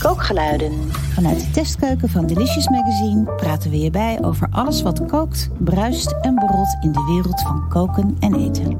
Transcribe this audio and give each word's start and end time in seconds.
Kookgeluiden. 0.00 0.72
Vanuit 0.92 1.40
de 1.40 1.50
testkeuken 1.50 2.08
van 2.08 2.26
Delicious 2.26 2.68
Magazine 2.68 3.24
praten 3.36 3.70
we 3.70 3.78
je 3.78 3.90
bij 3.90 4.18
over 4.22 4.48
alles 4.50 4.82
wat 4.82 5.06
kookt, 5.06 5.50
bruist 5.58 6.14
en 6.20 6.34
borrelt 6.34 6.76
in 6.80 6.92
de 6.92 7.04
wereld 7.04 7.40
van 7.40 7.68
koken 7.68 8.16
en 8.20 8.34
eten. 8.34 8.78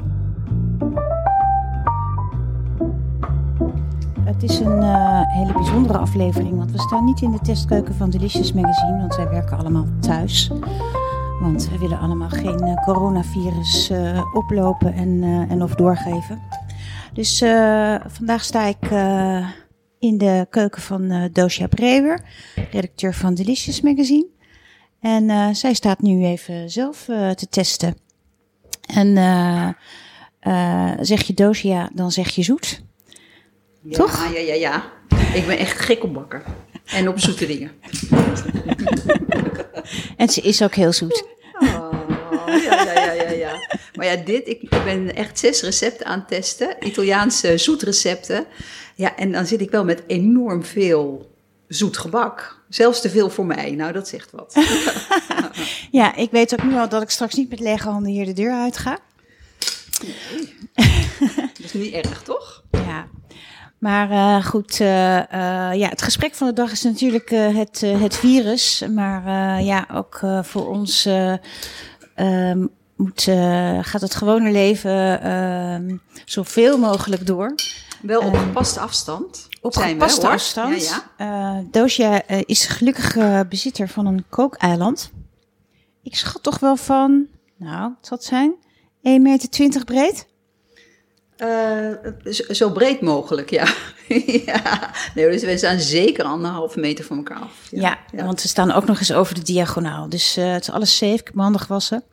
Het 4.23 4.43
is 4.43 4.59
een 4.59 4.81
uh, 4.81 5.21
hele 5.25 5.53
bijzondere 5.53 5.97
aflevering, 5.97 6.57
want 6.57 6.71
we 6.71 6.79
staan 6.79 7.05
niet 7.05 7.21
in 7.21 7.31
de 7.31 7.39
testkeuken 7.39 7.95
van 7.95 8.09
Delicious 8.09 8.53
Magazine, 8.53 8.97
want 8.97 9.15
wij 9.15 9.29
werken 9.29 9.57
allemaal 9.57 9.85
thuis. 9.99 10.51
Want 11.41 11.69
we 11.69 11.77
willen 11.77 11.99
allemaal 11.99 12.29
geen 12.29 12.67
uh, 12.67 12.73
coronavirus 12.73 13.91
uh, 13.91 14.25
oplopen 14.33 14.93
en, 14.93 15.23
en 15.49 15.63
of 15.63 15.75
doorgeven. 15.75 16.39
Dus 17.13 17.43
vandaag 18.07 18.43
sta 18.43 18.65
ik 18.65 18.89
in 20.01 20.17
de 20.17 20.47
keuken 20.49 20.81
van 20.81 21.11
uh, 21.11 21.23
Dosia 21.31 21.67
Brewer, 21.67 22.19
redacteur 22.71 23.13
van 23.13 23.33
Delicious 23.33 23.81
Magazine. 23.81 24.27
En 24.99 25.23
uh, 25.23 25.47
zij 25.51 25.73
staat 25.73 26.01
nu 26.01 26.25
even 26.25 26.69
zelf 26.69 27.07
uh, 27.07 27.29
te 27.29 27.47
testen. 27.47 27.97
En 28.95 29.15
zeg 31.05 31.21
je 31.21 31.33
Dosia, 31.33 31.89
dan 31.93 32.11
zeg 32.11 32.29
je 32.29 32.43
zoet. 32.43 32.81
Ja, 33.81 33.97
Toch? 33.97 34.33
Ja, 34.33 34.39
ja, 34.39 34.53
ja. 34.53 34.83
Ik 35.33 35.45
ben 35.47 35.57
echt 35.57 35.79
gek 35.79 36.03
op 36.03 36.13
bakken. 36.13 36.43
En 36.85 37.07
op 37.07 37.19
zoete 37.19 37.45
dingen. 37.45 37.71
en 40.17 40.29
ze 40.29 40.41
is 40.41 40.63
ook 40.63 40.75
heel 40.75 40.93
zoet. 40.93 41.25
Oh, 42.55 42.63
ja, 42.63 42.93
ja, 42.93 43.11
ja, 43.11 43.29
ja. 43.29 43.67
Maar 43.95 44.05
ja, 44.05 44.15
dit, 44.15 44.47
ik, 44.47 44.61
ik 44.61 44.83
ben 44.83 45.15
echt 45.15 45.39
zes 45.39 45.61
recepten 45.61 46.05
aan 46.05 46.19
het 46.19 46.27
testen. 46.27 46.75
Italiaanse 46.79 47.57
zoetrecepten. 47.57 48.45
Ja, 48.95 49.15
en 49.15 49.31
dan 49.31 49.45
zit 49.45 49.61
ik 49.61 49.71
wel 49.71 49.83
met 49.83 50.03
enorm 50.07 50.63
veel 50.65 51.31
zoet 51.67 51.97
gebak. 51.97 52.59
Zelfs 52.69 53.01
te 53.01 53.09
veel 53.09 53.29
voor 53.29 53.45
mij. 53.45 53.71
Nou, 53.71 53.91
dat 53.91 54.07
zegt 54.07 54.31
wat. 54.31 54.53
ja, 55.91 56.15
ik 56.15 56.31
weet 56.31 56.53
ook 56.53 56.63
nu 56.63 56.75
al 56.77 56.89
dat 56.89 57.01
ik 57.01 57.09
straks 57.09 57.35
niet 57.35 57.49
met 57.49 57.59
lege 57.59 57.89
handen 57.89 58.11
hier 58.11 58.25
de 58.25 58.33
deur 58.33 58.53
uit 58.53 58.77
ga. 58.77 58.97
Nee. 60.01 60.55
dat 61.33 61.63
is 61.63 61.73
niet 61.73 61.93
erg, 61.93 62.21
toch? 62.23 62.63
Ja. 62.71 63.07
Maar 63.77 64.11
uh, 64.11 64.45
goed, 64.45 64.79
uh, 64.79 64.87
uh, 65.17 65.23
ja, 65.73 65.89
het 65.89 66.01
gesprek 66.01 66.35
van 66.35 66.47
de 66.47 66.53
dag 66.53 66.71
is 66.71 66.81
natuurlijk 66.81 67.29
het, 67.29 67.81
het 67.81 68.15
virus. 68.15 68.83
Maar 68.93 69.61
ja, 69.61 69.87
ook 69.93 70.19
voor 70.41 70.67
ons 70.69 71.07
ehm, 72.15 72.65
moet, 72.95 73.21
gaat 73.81 74.01
het 74.01 74.15
gewone 74.15 74.51
leven 74.51 75.21
ehm, 75.21 75.97
zoveel 76.25 76.77
mogelijk 76.77 77.25
door. 77.25 77.55
Wel 78.01 78.21
op 78.21 78.35
gepaste 78.35 78.79
afstand. 78.79 79.47
Op 79.61 79.73
zijn 79.73 79.89
gepaste 79.89 80.21
we, 80.21 80.27
afstand. 80.27 80.87
Ja, 80.87 81.03
ja. 81.17 81.57
Uh, 81.57 81.65
Doosja 81.71 82.29
uh, 82.29 82.41
is 82.45 82.65
gelukkig 82.65 83.17
bezitter 83.47 83.87
van 83.87 84.05
een 84.05 84.25
kookeiland. 84.29 85.11
Ik 86.03 86.15
schat 86.15 86.43
toch 86.43 86.59
wel 86.59 86.75
van, 86.75 87.27
nou, 87.57 87.91
het 87.97 88.07
zal 88.07 88.17
zijn, 88.21 88.55
1,20 88.55 89.01
meter 89.01 89.85
breed? 89.85 90.27
Zo, 92.49 92.71
breed 92.71 93.01
mogelijk, 93.01 93.49
ja. 93.49 93.73
ja. 94.45 94.91
Nee, 95.15 95.29
dus 95.29 95.43
we 95.43 95.57
staan 95.57 95.79
zeker 95.79 96.23
anderhalve 96.23 96.79
meter 96.79 97.05
van 97.05 97.17
elkaar 97.17 97.39
af. 97.39 97.67
Ja, 97.69 97.81
ja, 97.81 97.97
ja. 98.11 98.25
want 98.25 98.41
we 98.41 98.47
staan 98.47 98.71
ook 98.71 98.85
nog 98.85 98.99
eens 98.99 99.13
over 99.13 99.35
de 99.35 99.41
diagonaal. 99.41 100.09
Dus 100.09 100.35
het 100.35 100.61
is 100.61 100.71
alles 100.71 100.97
safe, 100.97 101.13
ik 101.13 101.25
heb 101.25 101.33
mijn 101.33 101.43
handen 101.43 101.61
gewassen. 101.61 102.03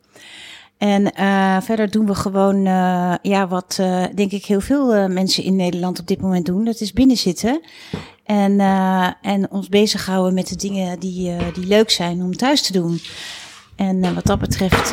En 0.77 1.13
uh, 1.19 1.61
verder 1.61 1.91
doen 1.91 2.05
we 2.05 2.15
gewoon, 2.15 2.55
uh, 2.65 3.13
ja, 3.21 3.47
wat 3.47 3.77
uh, 3.81 4.03
denk 4.15 4.31
ik 4.31 4.45
heel 4.45 4.61
veel 4.61 5.07
mensen 5.07 5.43
in 5.43 5.55
Nederland 5.55 5.99
op 5.99 6.07
dit 6.07 6.21
moment 6.21 6.45
doen. 6.45 6.65
Dat 6.65 6.81
is 6.81 6.93
binnenzitten 6.93 7.61
en, 8.25 8.59
en 9.21 9.51
ons 9.51 9.69
bezighouden 9.69 10.33
met 10.33 10.47
de 10.47 10.55
dingen 10.55 10.99
die, 10.99 11.35
die 11.53 11.67
leuk 11.67 11.89
zijn 11.89 12.21
om 12.21 12.35
thuis 12.35 12.61
te 12.61 12.71
doen. 12.71 13.01
En 13.75 14.13
wat 14.15 14.25
dat 14.25 14.39
betreft 14.39 14.91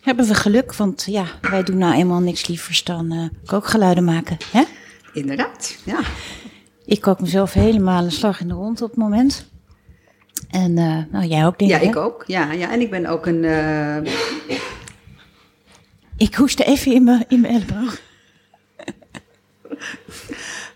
hebben 0.00 0.26
we 0.26 0.34
geluk, 0.34 0.74
want 0.74 1.04
ja, 1.06 1.24
wij 1.40 1.62
doen 1.62 1.78
nou 1.78 1.94
eenmaal 1.94 2.20
niks 2.20 2.46
lievers 2.46 2.84
dan 2.84 3.30
kookgeluiden 3.44 4.04
maken. 4.04 4.36
Hè? 4.52 4.62
Inderdaad, 5.16 5.76
ja. 5.84 6.00
Ik 6.84 7.00
kook 7.00 7.20
mezelf 7.20 7.52
helemaal 7.52 8.04
een 8.04 8.12
slag 8.12 8.40
in 8.40 8.48
de 8.48 8.54
rond 8.54 8.82
op 8.82 8.90
het 8.90 8.98
moment. 8.98 9.50
En 10.50 10.74
nou, 11.10 11.24
jij 11.24 11.46
ook 11.46 11.58
denk 11.58 11.70
ja, 11.70 11.78
ik, 11.78 11.88
ik 11.88 11.96
ook. 11.96 12.24
Ja, 12.26 12.52
ja, 12.52 12.72
en 12.72 12.80
ik 12.80 12.90
ben 12.90 13.06
ook 13.06 13.26
een... 13.26 13.44
Ik 16.16 16.34
hoestte 16.34 16.64
even 16.64 16.92
in 16.92 17.04
mijn, 17.04 17.24
in 17.28 17.40
mijn 17.40 17.54
elleboog. 17.54 18.00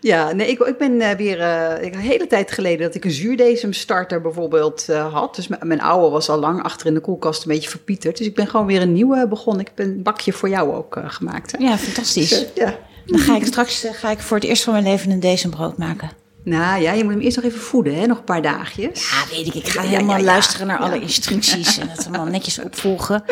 Ja, 0.00 0.32
nee, 0.32 0.48
ik, 0.48 0.58
ik 0.58 0.78
ben 0.78 0.92
uh, 0.92 1.10
weer 1.10 1.38
uh, 1.38 1.92
een 1.92 1.98
hele 1.98 2.26
tijd 2.26 2.52
geleden 2.52 2.86
dat 2.86 2.94
ik 2.94 3.04
een 3.04 3.10
zuurdesem-starter 3.10 4.20
bijvoorbeeld 4.20 4.86
uh, 4.90 5.12
had. 5.12 5.34
Dus 5.34 5.48
mijn 5.48 5.80
oude 5.80 6.10
was 6.10 6.28
al 6.28 6.38
lang 6.38 6.62
achter 6.62 6.86
in 6.86 6.94
de 6.94 7.00
koelkast 7.00 7.42
een 7.42 7.52
beetje 7.52 7.70
verpieterd. 7.70 8.16
Dus 8.16 8.26
ik 8.26 8.34
ben 8.34 8.46
gewoon 8.46 8.66
weer 8.66 8.82
een 8.82 8.92
nieuwe 8.92 9.28
begonnen. 9.28 9.62
Ik 9.62 9.72
heb 9.74 9.86
een 9.86 10.02
bakje 10.02 10.32
voor 10.32 10.48
jou 10.48 10.74
ook 10.74 11.00
gemaakt. 11.04 11.52
Hè? 11.52 11.58
Ja, 11.64 11.78
fantastisch. 11.78 12.28
Dus, 12.28 12.46
ja. 12.54 12.78
Dan 13.10 13.20
ga 13.20 13.36
ik 13.36 13.46
straks 13.46 13.86
ga 13.92 14.10
ik 14.10 14.18
voor 14.18 14.36
het 14.36 14.46
eerst 14.46 14.62
van 14.62 14.72
mijn 14.72 14.84
leven 14.84 15.10
een 15.10 15.20
desembrood 15.20 15.78
maken. 15.78 16.10
Nou 16.44 16.82
ja, 16.82 16.92
je 16.92 17.04
moet 17.04 17.12
hem 17.12 17.22
eerst 17.22 17.36
nog 17.36 17.44
even 17.44 17.60
voeden, 17.60 17.94
hè? 17.94 18.06
nog 18.06 18.18
een 18.18 18.24
paar 18.24 18.42
dagjes. 18.42 19.10
Ja, 19.10 19.36
weet 19.36 19.46
ik. 19.46 19.54
Ik 19.54 19.68
ga 19.68 19.82
helemaal 19.82 20.16
ja, 20.16 20.24
ja, 20.24 20.30
luisteren 20.30 20.66
naar 20.66 20.78
alle 20.78 21.00
instructies 21.00 21.78
en 21.78 21.88
het 21.88 22.06
allemaal 22.06 22.26
netjes 22.26 22.58
opvolgen. 22.58 23.24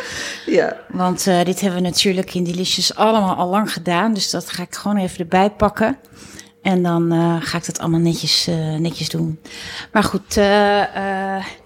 Ja. 0.46 0.76
Want 0.88 1.26
uh, 1.26 1.44
dit 1.44 1.60
hebben 1.60 1.82
we 1.82 1.88
natuurlijk 1.88 2.34
in 2.34 2.44
Delicious 2.44 2.94
allemaal 2.94 3.34
al 3.34 3.48
lang 3.48 3.72
gedaan. 3.72 4.14
Dus 4.14 4.30
dat 4.30 4.50
ga 4.50 4.62
ik 4.62 4.74
gewoon 4.74 4.96
even 4.96 5.18
erbij 5.18 5.50
pakken. 5.50 5.98
En 6.68 6.82
dan 6.82 7.12
uh, 7.12 7.36
ga 7.40 7.58
ik 7.58 7.66
dat 7.66 7.78
allemaal 7.78 8.00
netjes, 8.00 8.48
uh, 8.48 8.74
netjes 8.74 9.08
doen. 9.08 9.40
Maar 9.92 10.02
goed, 10.02 10.36
uh, 10.36 10.44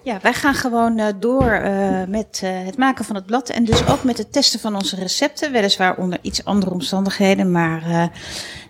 ja, 0.02 0.18
wij 0.22 0.32
gaan 0.32 0.54
gewoon 0.54 1.14
door 1.20 1.60
met 2.08 2.42
het 2.44 2.76
maken 2.76 3.04
van 3.04 3.14
het 3.14 3.26
blad. 3.26 3.48
En 3.48 3.64
dus 3.64 3.86
ook 3.86 4.04
met 4.04 4.18
het 4.18 4.32
testen 4.32 4.60
van 4.60 4.74
onze 4.74 4.96
recepten. 4.96 5.52
Weliswaar 5.52 5.96
onder 5.96 6.18
iets 6.22 6.44
andere 6.44 6.70
omstandigheden, 6.70 7.50
maar 7.50 8.10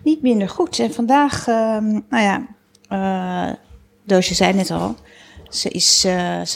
niet 0.03 0.23
minder 0.23 0.49
goed. 0.49 0.79
En 0.79 0.95
vandaag, 0.95 1.49
ehm, 1.49 2.01
nou 2.09 2.47
ja, 2.89 3.57
Doosje 4.05 4.35
zei 4.35 4.53
net 4.53 4.71
al. 4.71 4.97
Ze 5.49 5.69
is, 5.69 6.07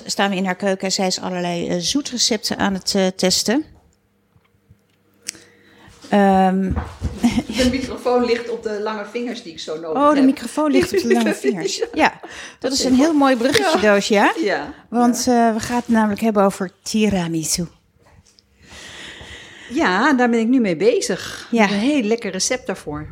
staan 0.06 0.30
we 0.30 0.36
in 0.36 0.44
haar 0.44 0.54
keuken 0.56 0.86
en 0.86 0.92
zij 0.92 1.06
is 1.06 1.20
allerlei 1.20 1.80
zoetrecepten 1.80 2.58
aan 2.58 2.74
het 2.74 3.12
testen. 3.16 3.64
Um, 6.12 6.76
de 7.46 7.68
microfoon 7.70 8.24
ligt 8.24 8.50
op 8.50 8.62
de 8.62 8.80
lange 8.80 9.04
vingers 9.10 9.42
die 9.42 9.52
ik 9.52 9.60
zo 9.60 9.80
nodig 9.80 10.02
Oh, 10.02 10.10
de 10.10 10.16
heb. 10.16 10.24
microfoon 10.24 10.70
ligt 10.70 10.92
op 10.92 11.00
de 11.02 11.12
lange 11.12 11.34
vingers. 11.44 11.82
Ja, 11.92 12.20
dat 12.58 12.72
is 12.72 12.84
een 12.84 12.94
heel 12.94 13.12
mooi 13.12 13.36
bruggetje, 13.36 13.78
ja. 13.80 13.92
Doos, 13.94 14.08
ja? 14.08 14.32
Ja. 14.42 14.74
Want 14.90 15.16
uh, 15.28 15.52
we 15.54 15.60
gaan 15.60 15.76
het 15.76 15.88
namelijk 15.88 16.20
hebben 16.20 16.42
over 16.42 16.70
tiramisu. 16.82 17.66
Ja, 19.70 20.12
daar 20.12 20.30
ben 20.30 20.40
ik 20.40 20.46
nu 20.48 20.60
mee 20.60 20.76
bezig. 20.76 21.48
Ja. 21.50 21.62
Een 21.62 21.78
heel 21.78 22.02
lekker 22.02 22.30
recept 22.30 22.66
daarvoor. 22.66 23.06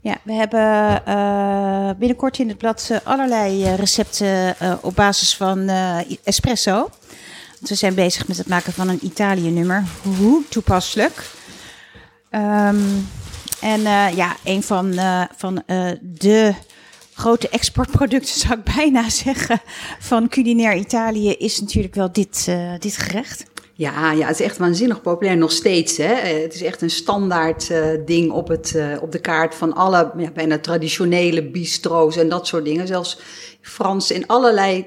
Ja, 0.00 0.16
we 0.22 0.32
hebben 0.32 1.02
uh, 1.08 1.90
binnenkort 1.98 2.38
in 2.38 2.48
het 2.48 2.58
blad 2.58 2.88
uh, 2.92 2.98
allerlei 3.04 3.74
recepten 3.74 4.56
op 4.80 4.94
basis 4.94 5.36
van 5.36 5.68
espresso. 6.24 6.90
Want 7.58 7.68
we 7.68 7.74
zijn 7.74 7.94
bezig 7.94 8.28
met 8.28 8.36
het 8.36 8.48
maken 8.48 8.72
van 8.72 8.88
een 8.88 8.98
Italië-nummer. 9.02 9.84
Hoe 10.18 10.42
toepasselijk. 10.48 11.30
Um, 12.30 13.08
en 13.60 13.80
uh, 13.80 14.16
ja, 14.16 14.36
een 14.44 14.62
van, 14.62 14.92
uh, 14.92 15.22
van 15.36 15.62
uh, 15.66 15.90
de 16.00 16.54
grote 17.14 17.48
exportproducten, 17.48 18.40
zou 18.40 18.58
ik 18.58 18.74
bijna 18.76 19.08
zeggen, 19.24 19.60
van 19.98 20.28
culinair 20.28 20.76
Italië 20.76 21.32
is 21.32 21.60
natuurlijk 21.60 21.94
wel 21.94 22.12
dit, 22.12 22.50
dit 22.78 22.96
gerecht. 22.96 23.44
Ja, 23.72 24.12
ja, 24.12 24.26
het 24.26 24.40
is 24.40 24.46
echt 24.46 24.58
waanzinnig 24.58 25.00
populair 25.00 25.36
nog 25.36 25.52
steeds. 25.52 25.96
Hè? 25.96 26.14
Het 26.14 26.54
is 26.54 26.62
echt 26.62 26.82
een 26.82 26.90
standaard 26.90 27.72
ding 28.04 28.30
op, 28.30 28.48
het, 28.48 28.78
op 29.00 29.12
de 29.12 29.18
kaart 29.18 29.54
van 29.54 29.74
alle 29.74 30.12
ja, 30.16 30.30
bijna 30.30 30.58
traditionele 30.58 31.50
bistro's 31.50 32.16
en 32.16 32.28
dat 32.28 32.46
soort 32.46 32.64
dingen. 32.64 32.86
Zelfs 32.86 33.18
Frans 33.60 34.10
in 34.10 34.26
allerlei 34.26 34.86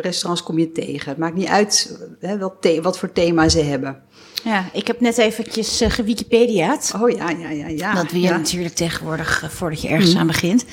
restaurants 0.00 0.42
kom 0.42 0.58
je 0.58 0.72
tegen. 0.72 1.08
Het 1.08 1.18
maakt 1.18 1.34
niet 1.34 1.48
uit 1.48 1.98
hè, 2.20 2.38
wat, 2.38 2.68
wat 2.82 2.98
voor 2.98 3.12
thema 3.12 3.48
ze 3.48 3.60
hebben. 3.60 4.02
Ja, 4.44 4.64
ik 4.72 4.86
heb 4.86 5.00
net 5.00 5.18
eventjes 5.18 5.82
uh, 5.82 5.90
gewikipediaat. 5.90 6.92
Oh 7.00 7.10
ja, 7.10 7.30
ja, 7.30 7.50
ja, 7.50 7.68
ja. 7.68 7.94
Dat 7.94 8.10
je 8.10 8.20
ja. 8.20 8.36
natuurlijk 8.36 8.74
tegenwoordig 8.74 9.42
uh, 9.42 9.50
voordat 9.50 9.82
je 9.82 9.88
ergens 9.88 10.12
mm. 10.12 10.20
aan 10.20 10.26
begint. 10.26 10.64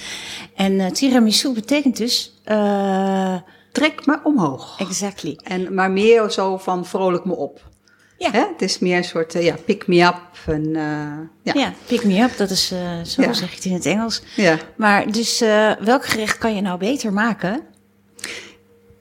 En 0.56 0.72
uh, 0.72 0.90
tiramisu 0.90 1.54
betekent 1.54 1.98
dus... 1.98 2.42
Trek 3.72 4.06
me 4.06 4.20
omhoog. 4.24 4.80
Exactly. 4.80 5.40
En, 5.44 5.74
maar 5.74 5.92
meer 5.92 6.30
zo 6.32 6.58
van 6.58 6.86
vrolijk 6.86 7.26
me 7.26 7.36
op. 7.36 7.70
Ja. 8.18 8.32
Hè? 8.32 8.40
Het 8.40 8.62
is 8.62 8.80
meer 8.80 8.98
een 8.98 9.04
soort 9.04 9.34
ja, 9.34 9.56
pick 9.66 9.88
me 9.88 10.02
up. 10.04 10.22
En, 10.46 10.72
ja. 11.44 11.54
ja, 11.54 11.74
pick 11.86 12.04
me 12.04 12.22
up, 12.22 12.38
dat 12.38 12.50
is, 12.50 12.68
zo 13.04 13.22
ja. 13.22 13.34
zeg 13.34 13.50
je 13.50 13.56
het 13.56 13.66
in 13.66 13.74
het 13.74 13.86
Engels. 13.86 14.22
Ja. 14.36 14.58
Maar 14.76 15.12
dus 15.12 15.40
welk 15.80 16.06
gerecht 16.06 16.38
kan 16.38 16.56
je 16.56 16.62
nou 16.62 16.80
beter 16.80 17.14
maken 17.14 17.62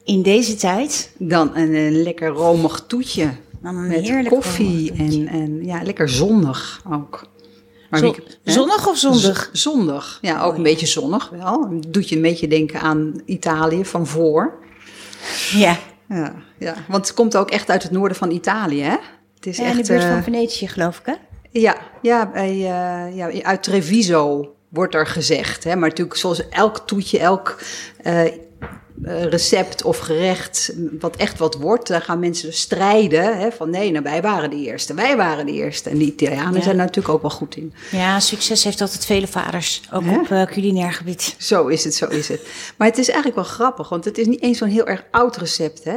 in 0.05 0.23
deze 0.23 0.57
tijd? 0.57 1.13
Dan 1.19 1.57
een, 1.57 1.75
een 1.75 2.03
lekker 2.03 2.29
romig 2.29 2.85
toetje. 2.87 3.31
Dan 3.63 3.77
een 3.77 3.89
Met 3.89 4.01
heerlijk 4.01 4.29
koffie 4.29 4.93
en, 4.93 5.29
en 5.29 5.65
ja, 5.65 5.83
lekker 5.83 6.09
zonnig 6.09 6.83
ook. 6.91 7.27
Maar 7.91 8.01
Zon- 8.01 8.13
wie- 8.13 8.25
hè? 8.45 8.53
zonnig 8.53 8.89
of 8.89 8.97
zondag? 8.99 9.51
Z- 9.53 9.61
zonnig, 9.63 10.19
ja, 10.23 10.43
ook 10.43 10.57
een 10.57 10.63
beetje 10.63 10.87
zonnig 10.87 11.29
wel. 11.29 11.81
Doet 11.89 12.09
je 12.09 12.17
een 12.17 12.23
beetje 12.23 12.49
denken 12.49 12.81
aan 12.81 13.23
Italië 13.25 13.85
van 13.85 14.07
voor. 14.07 14.59
Ja. 15.53 15.79
Ja, 16.09 16.35
ja, 16.59 16.75
want 16.89 17.07
het 17.07 17.17
komt 17.17 17.37
ook 17.37 17.51
echt 17.51 17.71
uit 17.71 17.83
het 17.83 17.93
noorden 17.93 18.17
van 18.17 18.31
Italië, 18.31 18.83
hè? 18.83 18.97
Het 19.35 19.47
is 19.47 19.57
ja, 19.57 19.63
in 19.65 19.69
echt, 19.79 19.87
de 19.87 19.93
buurt 19.93 20.05
eh, 20.05 20.13
van 20.13 20.23
Venetië, 20.23 20.69
geloof 20.69 20.99
ik, 20.99 21.07
hè? 21.07 21.15
Ja, 21.51 21.77
ja, 22.03 22.31
bij, 22.31 22.51
eh, 22.51 23.17
ja, 23.17 23.43
uit 23.43 23.63
Treviso 23.63 24.55
wordt 24.69 24.95
er 24.95 25.07
gezegd. 25.07 25.65
Hè? 25.65 25.77
Maar 25.77 25.89
natuurlijk 25.89 26.17
zoals 26.19 26.49
elk 26.49 26.79
toetje, 26.79 27.19
elk 27.19 27.59
eh, 28.03 28.27
eh, 28.27 28.33
recept 29.03 29.83
of 29.83 29.99
gerecht, 29.99 30.73
wat 31.01 31.17
echt 31.17 31.39
wat 31.39 31.55
wordt, 31.55 31.89
daar 31.89 32.01
gaan 32.03 32.19
mensen 32.19 32.49
dus 32.49 32.61
strijden. 32.61 33.39
Hè? 33.39 33.53
Van 33.53 33.71
nee, 33.71 33.91
nou, 33.91 34.03
wij 34.05 34.23
waren 34.23 34.51
de 34.51 34.57
eerste, 34.57 34.95
wij 34.95 35.17
waren 35.17 35.47
de 35.47 35.53
eerste. 35.53 35.91
En 35.91 35.99
die 35.99 36.07
Italianen 36.13 36.55
Ja. 36.55 36.63
zijn 36.63 36.77
daar 36.77 36.87
natuurlijk 36.87 37.15
ook 37.15 37.23
wel 37.23 37.31
goed 37.31 37.57
in. 37.57 37.73
Ja, 37.91 38.21
succes 38.21 38.65
heeft 38.65 38.81
altijd 38.81 39.05
vele 39.07 39.27
vaders, 39.27 39.83
ook 39.93 40.05
Hè? 40.05 40.19
op 40.19 40.31
eh, 40.31 40.43
culinair 40.47 40.93
gebied. 40.93 41.35
Zo 41.39 41.67
is 41.67 41.85
het, 41.85 41.95
zo 41.95 42.07
is 42.07 42.29
het. 42.29 42.41
Maar 42.77 42.89
het 42.89 42.99
is 42.99 43.09
eigenlijk 43.09 43.37
wel 43.37 43.51
grappig, 43.55 43.89
want 43.89 44.05
het 44.05 44.19
is 44.19 44.27
niet 44.27 44.43
eens 44.43 44.59
zo'n 44.59 44.69
heel 44.69 44.87
erg 44.87 45.05
oud 45.11 45.37
recept. 45.37 45.85
Hè? 45.85 45.97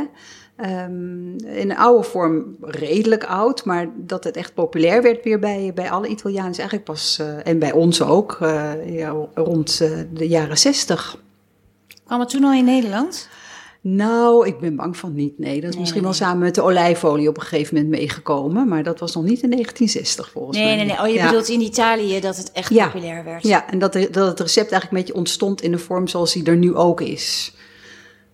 Ehm, 0.56 1.38
in 1.38 1.70
een 1.70 1.78
oude 1.78 2.04
vorm 2.04 2.56
redelijk 2.62 3.24
oud, 3.24 3.66
maar 3.66 3.90
dat 3.96 4.24
het 4.24 4.38
echt 4.38 4.54
populair 4.54 5.02
werd 5.02 5.24
weer 5.24 5.40
bij, 5.40 5.72
bij 5.76 5.92
alle 5.92 6.08
Italianen 6.08 6.52
is 6.52 6.58
eigenlijk 6.58 6.88
pas, 6.88 7.18
eh, 7.20 7.48
en 7.48 7.60
bij 7.60 7.72
ons 7.72 8.02
ook, 8.02 8.38
eh, 8.42 8.72
ja, 8.86 9.16
rond 9.34 9.80
eh, 9.82 9.90
de 10.14 10.28
jaren 10.28 10.58
zestig. 10.58 11.18
Kwam 12.14 12.26
het 12.26 12.34
toen 12.34 12.44
al 12.44 12.54
in 12.54 12.66
Nederland? 12.66 13.28
Nou, 13.82 14.48
ik 14.48 14.60
ben 14.60 14.76
bang 14.76 14.98
van 14.98 15.14
niet. 15.16 15.40
Nee, 15.40 15.54
dat 15.56 15.64
is 15.64 15.70
Nee, 15.70 15.80
misschien 15.80 16.02
nee, 16.02 16.10
wel 16.12 16.20
samen 16.20 16.40
met 16.44 16.56
de 16.56 16.62
olijfolie 16.62 17.28
op 17.30 17.36
een 17.38 17.42
gegeven 17.44 17.76
moment 17.76 17.94
meegekomen, 17.94 18.68
maar 18.68 18.84
dat 18.84 19.00
was 19.00 19.16
nog 19.16 19.24
niet 19.24 19.42
in 19.42 19.50
1960 19.50 20.30
volgens 20.32 20.58
Nee, 20.58 20.66
mij. 20.66 20.76
nee, 20.76 20.86
nee. 20.86 21.00
Oh, 21.00 21.08
je 21.08 21.14
Ja. 21.14 21.26
bedoelt 21.26 21.50
in 21.50 21.62
Italië 21.62 22.20
dat 22.20 22.38
het 22.38 22.52
echt 22.52 22.74
Ja. 22.74 22.86
populair 22.88 23.24
werd. 23.24 23.44
Ja, 23.44 23.70
en 23.70 23.80
dat, 23.80 23.94
dat 23.94 24.28
het 24.28 24.40
recept 24.40 24.72
eigenlijk 24.72 24.92
een 24.92 24.98
beetje 24.98 25.14
ontstond 25.16 25.62
in 25.62 25.72
de 25.72 25.78
vorm 25.78 26.08
zoals 26.08 26.34
hij 26.34 26.44
er 26.44 26.58
nu 26.58 26.76
ook 26.76 27.02
is. 27.02 27.56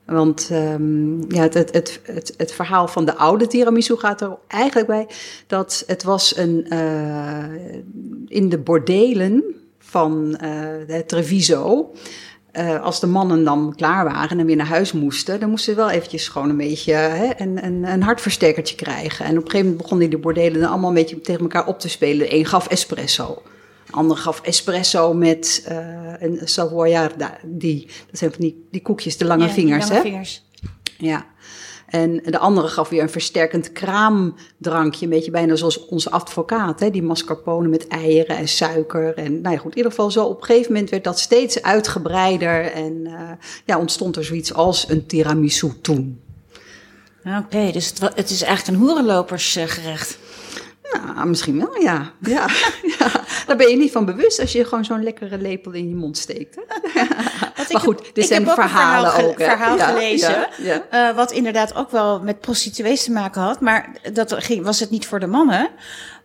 Want 0.06 0.48
ehm, 0.52 1.22
ja, 1.34 1.42
het, 1.42 1.54
het, 1.54 1.74
het, 1.74 2.00
het, 2.04 2.34
het 2.38 2.52
verhaal 2.52 2.88
van 2.88 3.06
de 3.06 3.16
oude 3.16 3.48
tiramisu 3.48 3.96
gaat 3.96 4.22
er 4.22 4.38
eigenlijk 4.48 4.88
bij 4.88 5.08
dat 5.48 5.84
het 5.88 6.04
was 6.04 6.38
een, 6.38 6.66
eh, 6.70 7.44
in 8.28 8.50
de 8.50 8.58
bordelen 8.58 9.44
van 9.80 10.32
de 10.32 11.04
Treviso. 11.08 11.92
Eh, 12.52 12.82
als 12.84 13.00
de 13.00 13.08
mannen 13.08 13.44
dan 13.44 13.74
klaar 13.76 14.04
waren 14.06 14.40
en 14.40 14.46
weer 14.46 14.56
naar 14.56 14.66
huis 14.66 14.92
moesten, 14.92 15.40
dan 15.40 15.50
moesten 15.50 15.74
ze 15.74 15.80
wel 15.80 15.90
eventjes 15.90 16.28
gewoon 16.28 16.50
een 16.50 16.58
beetje 16.58 16.94
hè, 16.94 17.30
een, 17.38 17.66
een, 17.66 17.84
een 17.84 18.04
hartversterkertje 18.04 18.76
krijgen. 18.76 19.26
En 19.26 19.32
op 19.32 19.38
een 19.38 19.42
gegeven 19.50 19.66
moment 19.66 19.82
begonnen 19.82 20.10
die 20.10 20.20
bordelen 20.20 20.62
dan 20.62 20.70
allemaal 20.70 20.90
een 20.90 20.96
beetje 20.96 21.22
tegen 21.22 21.42
elkaar 21.42 21.68
op 21.68 21.80
te 21.80 21.90
spelen. 21.90 22.18
De 22.18 22.36
een 22.36 22.46
gaf 22.46 22.68
espresso. 22.68 23.42
De 23.86 23.92
ander 23.94 24.18
gaf 24.18 24.42
espresso 24.42 25.14
met 25.14 25.64
eh, 25.68 25.78
een 26.20 26.40
savoiarda. 26.44 27.38
Die, 27.46 27.86
dat 27.86 28.18
zijn 28.20 28.32
van 28.32 28.42
die, 28.42 28.68
die 28.72 28.82
koekjes, 28.82 29.18
de 29.18 29.26
lange 29.26 29.46
Ja, 29.46 29.50
vingers. 29.54 29.84
lange 29.88 29.96
hè? 29.96 30.02
vingers. 30.02 30.44
Ja. 30.98 31.26
En 31.90 32.22
de 32.26 32.38
andere 32.38 32.68
gaf 32.68 32.90
weer 32.90 33.02
een 33.02 33.10
versterkend 33.10 33.72
kraamdrankje. 33.72 35.06
Een 35.06 35.12
beetje 35.12 35.32
bijna 35.32 35.56
zoals 35.56 35.86
onze 35.86 36.12
advocaat. 36.12 36.80
Hè? 36.80 36.90
Die 36.90 37.04
mascarpone 37.04 37.68
met 37.68 37.88
eieren 37.88 38.38
en 38.38 38.48
suiker. 38.48 39.18
En 39.18 39.42
nou 39.42 39.56
ja, 39.56 39.62
goed, 39.62 39.72
in 39.72 39.78
ieder 39.78 39.92
geval 39.92 40.12
zo. 40.12 40.26
Op 40.26 40.40
een 40.40 40.46
gegeven 40.46 40.72
moment 40.72 40.90
werd 40.90 41.04
dat 41.04 41.20
steeds 41.20 41.62
uitgebreider. 41.62 42.72
En 42.72 43.02
eh, 43.06 43.32
ja, 43.66 43.80
ontstond 43.80 44.16
er 44.16 44.24
zoiets 44.24 44.54
als 44.54 44.90
een 44.90 45.06
tiramisu 45.06 45.72
toen. 45.82 46.22
Oké, 47.26 47.72
dus 47.72 47.88
het, 47.88 48.16
het 48.16 48.30
is 48.30 48.42
eigenlijk 48.42 48.78
een 48.78 48.86
hoerenlopersgerecht. 48.86 50.18
Nou, 50.92 51.28
misschien 51.28 51.58
wel, 51.60 51.82
ja. 51.82 52.12
ja. 52.20 52.46
ja. 53.00 53.12
Daar 53.48 53.56
ben 53.58 53.70
je 53.70 53.78
niet 53.78 53.92
van 53.92 54.06
bewust 54.06 54.40
als 54.40 54.52
je 54.52 54.66
gewoon 54.66 54.86
zo'n 54.86 55.04
lekkere 55.04 55.38
lepel 55.38 55.72
in 55.72 55.90
je 55.90 55.96
mond 55.96 56.18
steekt. 56.18 56.58
Maar 57.72 57.82
goed, 57.82 57.98
dit 58.14 58.18
ik 58.18 58.24
zijn 58.26 58.40
heb 58.42 58.50
ook 58.50 58.56
verhalen 58.56 59.10
verhaal, 59.12 59.26
ge- 59.26 59.32
ook. 59.32 59.40
hè? 59.40 59.46
verhaal 59.46 59.78
Ja, 59.78 59.86
gelezen. 59.88 60.48
ja, 60.58 60.84
eh, 60.90 61.16
wat 61.16 61.32
inderdaad 61.32 61.76
ook 61.76 61.92
wel 61.92 62.20
met 62.22 62.40
prostituees 62.40 63.04
te 63.04 63.12
maken 63.12 63.42
had. 63.42 63.60
Maar 63.62 63.90
dat 64.14 64.34
ging, 64.38 64.64
was 64.64 64.80
het 64.80 64.90
niet 64.90 65.08
voor 65.08 65.20
de 65.20 65.28
mannen. 65.28 65.70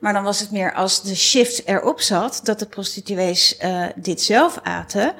Maar 0.00 0.12
dan 0.12 0.22
was 0.22 0.40
het 0.40 0.50
meer 0.50 0.74
als 0.74 1.02
de 1.02 1.14
shift 1.16 1.66
erop 1.68 2.00
zat. 2.00 2.40
Dat 2.42 2.58
de 2.58 2.66
prostituees 2.66 3.56
eh, 3.56 3.82
dit 3.96 4.22
zelf 4.22 4.58
aten. 4.62 5.14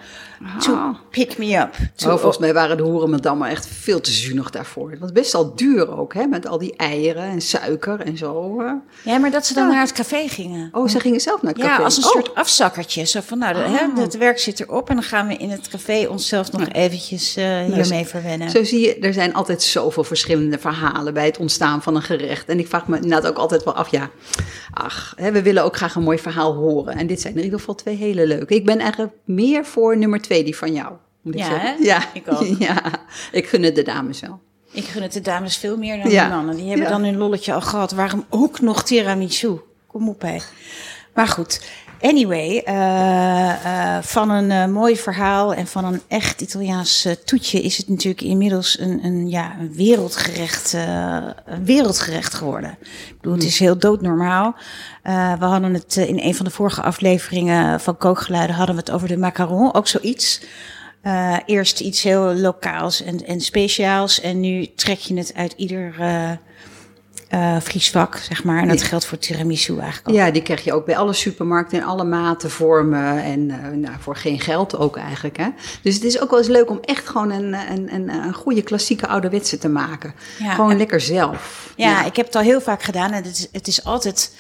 To 0.60 0.74
Ah. 0.74 0.94
pick 1.10 1.38
me 1.38 1.56
up. 1.58 1.74
To, 1.94 2.06
Oh, 2.10 2.12
volgens 2.18 2.38
mij 2.38 2.54
waren 2.54 2.76
de 2.76 2.82
hoeren 2.82 3.10
met 3.10 3.26
allemaal 3.26 3.48
echt 3.48 3.66
veel 3.66 4.00
te 4.00 4.10
zuinig 4.10 4.50
daarvoor. 4.50 4.90
Het 4.90 4.98
was 5.00 5.12
best 5.12 5.34
al 5.34 5.54
duur 5.54 5.96
ook, 5.98 6.14
hè? 6.14 6.26
Met 6.26 6.46
al 6.46 6.58
die 6.58 6.76
eieren 6.76 7.22
en 7.22 7.40
suiker 7.40 8.00
en 8.00 8.16
zo. 8.16 8.60
hè. 8.60 8.72
Ja, 9.10 9.18
maar 9.18 9.30
dat 9.30 9.46
ze 9.46 9.54
dan 9.54 9.66
Ja. 9.66 9.72
naar 9.72 9.80
het 9.82 9.92
café 9.92 10.28
gingen. 10.28 10.68
Oh, 10.72 10.88
ze 10.88 11.00
gingen 11.00 11.20
zelf 11.20 11.42
naar 11.42 11.52
het 11.52 11.62
café. 11.62 11.76
Ja, 11.78 11.84
als 11.84 11.96
een 11.96 12.04
Oh, 12.04 12.10
soort 12.10 12.34
afzakkertje. 12.34 13.04
Zo 13.04 13.20
van, 13.24 13.38
nou, 13.38 13.56
hè, 13.56 13.84
Oh. 13.86 13.96
het 13.98 14.16
werk 14.16 14.38
zit 14.38 14.60
erop 14.60 14.88
en 14.88 14.94
dan 14.94 15.04
gaan 15.04 15.26
we 15.26 15.36
in 15.36 15.50
het 15.50 15.68
café 15.68 16.06
onszelf 16.08 16.52
nog 16.52 16.68
eventjes 16.68 17.36
eh, 17.36 17.62
hiermee 17.62 18.06
verwennen. 18.06 18.50
Zo 18.50 18.64
zie 18.64 18.80
je, 18.80 18.98
er 18.98 19.12
zijn 19.12 19.34
altijd 19.34 19.62
zoveel 19.62 20.04
verschillende 20.04 20.58
verhalen 20.58 21.14
bij 21.14 21.26
het 21.26 21.38
ontstaan 21.38 21.82
van 21.82 21.96
een 21.96 22.02
gerecht. 22.02 22.48
En 22.48 22.58
ik 22.58 22.68
vraag 22.68 22.86
me 22.88 22.96
inderdaad 22.96 23.26
ook 23.26 23.38
altijd 23.38 23.64
wel 23.64 23.74
af, 23.74 23.90
ja, 23.90 24.10
ach, 24.70 25.12
hè, 25.16 25.32
we 25.32 25.42
willen 25.42 25.64
ook 25.64 25.76
graag 25.76 25.94
een 25.94 26.02
mooi 26.02 26.18
verhaal 26.18 26.54
horen. 26.54 26.94
En 26.96 27.06
dit 27.06 27.20
zijn 27.20 27.36
in 27.36 27.42
ieder 27.44 27.58
geval 27.58 27.74
twee 27.74 27.96
hele 27.96 28.26
leuke. 28.26 28.54
Ik 28.54 28.64
ben 28.64 28.78
eigenlijk 28.78 29.12
meer 29.24 29.64
voor 29.64 29.96
nummer 29.96 30.20
twee, 30.20 30.44
die 30.44 30.56
van 30.56 30.72
jou. 30.72 30.92
Moet 31.22 31.34
ik 31.34 31.40
Ja, 31.40 31.46
zeggen. 31.46 31.68
hè? 31.76 31.82
Ja, 31.84 32.02
Ik 32.14 32.24
ook. 32.28 32.46
Ja, 32.68 32.82
ik 33.32 33.46
gun 33.48 33.62
het 33.62 33.74
de 33.74 33.82
dames 33.82 34.20
wel. 34.20 34.40
Ik 34.70 34.84
gun 34.84 35.02
het 35.02 35.12
de 35.12 35.20
dames 35.20 35.56
veel 35.56 35.76
meer 35.76 36.02
dan 36.02 36.10
Ja. 36.10 36.28
de 36.28 36.34
mannen. 36.34 36.56
Die 36.56 36.66
hebben 36.68 36.84
Ja. 36.86 36.90
dan 36.92 37.02
hun 37.04 37.16
lolletje 37.16 37.52
al 37.52 37.60
gehad. 37.60 37.92
Waarom 37.92 38.24
ook 38.28 38.60
nog 38.60 38.82
tiramisu? 38.82 39.58
Kom 39.86 40.08
op, 40.08 40.22
hè. 40.22 40.36
Maar 41.14 41.28
goed, 41.28 41.62
anyway, 42.00 42.58
eh, 42.58 43.96
eh, 43.96 44.02
van 44.02 44.30
een 44.30 44.50
eh, 44.50 44.66
mooi 44.66 44.96
verhaal 44.96 45.54
en 45.54 45.66
van 45.66 45.84
een 45.84 46.00
echt 46.08 46.40
Italiaans 46.40 47.08
toetje 47.24 47.60
is 47.60 47.76
het 47.76 47.88
natuurlijk 47.88 48.22
inmiddels 48.22 48.78
een, 48.78 49.04
een, 49.04 49.28
ja, 49.28 49.56
een 49.60 49.74
wereldgerecht, 49.74 50.72
een 51.44 51.64
wereldgerecht 51.64 52.34
geworden. 52.34 52.78
Ik 52.80 53.16
bedoel, 53.20 53.34
het 53.34 53.44
is 53.44 53.58
heel 53.58 53.78
doodnormaal. 53.78 54.54
We 55.38 55.44
hadden 55.44 55.74
het 55.74 55.96
in 55.96 56.20
een 56.20 56.34
van 56.34 56.44
de 56.44 56.50
vorige 56.50 56.82
afleveringen 56.82 57.80
van 57.80 57.96
Kookgeluiden 57.96 58.56
hadden 58.56 58.74
we 58.74 58.80
het 58.80 58.90
over 58.90 59.08
de 59.08 59.16
macaron, 59.16 59.74
ook 59.74 59.86
zoiets. 59.86 60.40
Eerst 61.46 61.80
iets 61.80 62.02
heel 62.02 62.34
lokaals 62.34 63.02
en, 63.02 63.26
en 63.26 63.40
speciaals. 63.40 64.20
En 64.20 64.40
nu 64.40 64.66
trek 64.74 64.98
je 64.98 65.16
het 65.16 65.34
uit 65.34 65.52
ieder 65.56 65.94
eh 67.34 67.54
eh, 67.56 67.62
Fries 67.62 67.90
vak, 67.90 68.16
zeg 68.16 68.44
maar. 68.44 68.62
En 68.62 68.68
dat 68.68 68.82
geldt 68.82 69.06
voor 69.06 69.18
tiramisu 69.18 69.78
eigenlijk 69.78 70.08
ook. 70.08 70.14
Ja, 70.14 70.30
die 70.30 70.42
krijg 70.42 70.64
je 70.64 70.72
ook 70.72 70.86
bij 70.86 70.96
alle 70.96 71.12
supermarkten 71.12 71.78
in 71.78 71.84
alle 71.84 72.04
maten, 72.04 72.50
vormen 72.50 73.22
en 73.22 73.50
eh, 73.50 73.70
nou, 73.70 73.94
voor 74.00 74.16
geen 74.16 74.40
geld 74.40 74.76
ook 74.76 74.96
eigenlijk. 74.96 75.36
Hè? 75.36 75.48
Dus 75.82 75.94
het 75.94 76.04
is 76.04 76.20
ook 76.20 76.30
wel 76.30 76.38
eens 76.38 76.48
leuk 76.48 76.70
om 76.70 76.78
echt 76.80 77.08
gewoon 77.08 77.30
een, 77.30 77.54
een, 77.72 77.94
een, 77.94 78.08
een 78.08 78.34
goede 78.34 78.62
klassieke 78.62 79.06
ouderwetse 79.06 79.58
te 79.58 79.68
maken. 79.68 80.14
Ja, 80.38 80.54
gewoon 80.54 80.70
en- 80.70 80.76
lekker 80.76 81.00
zelf. 81.00 81.72
Ja, 81.76 82.04
ik 82.04 82.16
heb 82.16 82.26
het 82.26 82.34
al 82.34 82.42
heel 82.42 82.60
vaak 82.60 82.82
gedaan. 82.82 83.12
En 83.12 83.22
het 83.24 83.36
is, 83.38 83.48
het 83.52 83.66
is 83.66 83.84
altijd... 83.84 84.34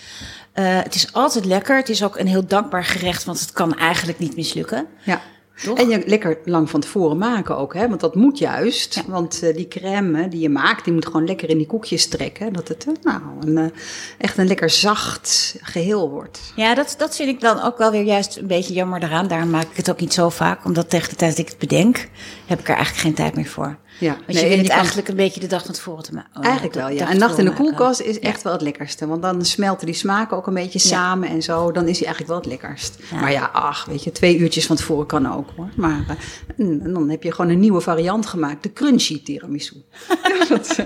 eh, 0.52 0.64
het 0.82 0.94
is 0.94 1.12
altijd 1.12 1.44
lekker. 1.44 1.76
Het 1.76 1.88
is 1.88 2.02
ook 2.04 2.18
een 2.18 2.26
heel 2.26 2.46
dankbaar 2.46 2.84
gerecht, 2.84 3.24
want 3.24 3.40
het 3.40 3.52
kan 3.52 3.78
eigenlijk 3.78 4.18
niet 4.18 4.36
mislukken. 4.36 4.86
Ja. 5.02 5.20
Toch? 5.62 5.78
En 5.78 5.88
je 5.88 6.02
lekker 6.06 6.38
lang 6.44 6.70
van 6.70 6.80
tevoren 6.80 7.18
maken 7.18 7.56
ook, 7.56 7.74
hè? 7.74 7.88
want 7.88 8.00
dat 8.00 8.14
moet 8.14 8.38
juist. 8.38 9.02
Want 9.06 9.42
eh, 9.42 9.56
die 9.56 9.68
crème 9.68 10.28
die 10.28 10.40
je 10.40 10.48
maakt, 10.48 10.84
die 10.84 10.92
moet 10.92 11.06
gewoon 11.06 11.26
lekker 11.26 11.48
in 11.48 11.58
die 11.58 11.66
koekjes 11.66 12.08
trekken. 12.08 12.52
Dat 12.52 12.68
het 12.68 12.86
eh, 12.86 12.92
nou, 13.02 13.22
een, 13.40 13.58
eh, 13.58 13.78
echt 14.18 14.38
een 14.38 14.46
lekker 14.46 14.70
zacht 14.70 15.56
geheel 15.60 16.10
wordt. 16.10 16.52
Ja, 16.56 16.74
dat, 16.74 16.94
dat 16.98 17.16
vind 17.16 17.28
ik 17.28 17.40
dan 17.40 17.62
ook 17.62 17.78
wel 17.78 17.90
weer 17.90 18.02
juist 18.02 18.36
een 18.36 18.46
beetje 18.46 18.74
jammer 18.74 19.02
eraan. 19.02 19.28
Daarom 19.28 19.50
maak 19.50 19.70
ik 19.70 19.76
het 19.76 19.90
ook 19.90 20.00
niet 20.00 20.12
zo 20.12 20.28
vaak. 20.28 20.64
Omdat 20.64 20.90
tegen 20.90 21.08
de 21.08 21.16
tijd 21.16 21.30
dat 21.30 21.40
ik 21.40 21.48
het 21.48 21.58
bedenk, 21.58 22.08
heb 22.46 22.58
ik 22.60 22.68
er 22.68 22.74
eigenlijk 22.74 23.04
geen 23.04 23.14
tijd 23.14 23.34
meer 23.34 23.48
voor. 23.48 23.78
Ja, 23.98 24.12
Want 24.14 24.26
nee, 24.26 24.36
je 24.36 24.40
en 24.42 24.46
wil 24.48 24.50
je 24.50 24.56
het 24.62 24.66
kan- 24.68 24.76
eigenlijk 24.78 25.08
een 25.08 25.16
beetje 25.16 25.40
de 25.40 25.46
dag 25.46 25.64
van 25.64 25.74
tevoren 25.74 26.02
te 26.02 26.14
maken. 26.14 26.42
Eigenlijk 26.42 26.74
wel, 26.74 26.88
ja. 26.88 27.10
Een 27.10 27.18
nacht 27.18 27.38
in 27.38 27.44
de 27.44 27.52
koelkast 27.52 28.00
is 28.00 28.18
echt 28.18 28.42
wel 28.42 28.52
het 28.52 28.62
lekkerste. 28.62 29.06
Want 29.06 29.22
dan 29.22 29.44
smelten 29.44 29.86
die 29.86 29.94
smaken 29.94 30.36
ook 30.36 30.46
een 30.46 30.54
beetje 30.54 30.78
samen 30.78 31.28
en 31.28 31.42
zo. 31.42 31.72
Dan 31.72 31.88
is 31.88 31.98
hij 31.98 32.06
eigenlijk 32.06 32.26
wel 32.26 32.36
het 32.36 32.46
lekkerst. 32.46 32.98
Maar 33.20 33.32
ja, 33.32 33.50
ach, 33.52 33.84
weet 33.84 34.04
je, 34.04 34.12
twee 34.12 34.36
uurtjes 34.38 34.66
van 34.66 34.76
tevoren 34.76 35.06
kan 35.06 35.32
ook 35.34 35.48
hoor. 35.56 35.68
Maar 35.76 36.04
eh, 36.08 36.66
en 36.68 36.92
dan 36.92 37.10
heb 37.10 37.22
je 37.22 37.32
gewoon 37.32 37.50
een 37.50 37.58
nieuwe 37.60 37.80
variant 37.80 38.26
gemaakt. 38.26 38.62
De 38.62 38.72
crunchy 38.72 39.22
tiramisu. 39.22 39.82
Dat- 40.48 40.78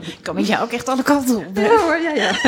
Ik 0.00 0.18
kan 0.22 0.34
met 0.34 0.46
jou 0.46 0.62
ook 0.64 0.72
echt 0.72 0.88
alle 0.88 1.02
kanten 1.02 1.36
op. 1.36 1.44
ja 1.54 1.68
hoor, 1.78 1.96
ja, 2.02 2.10
ja. 2.14 2.30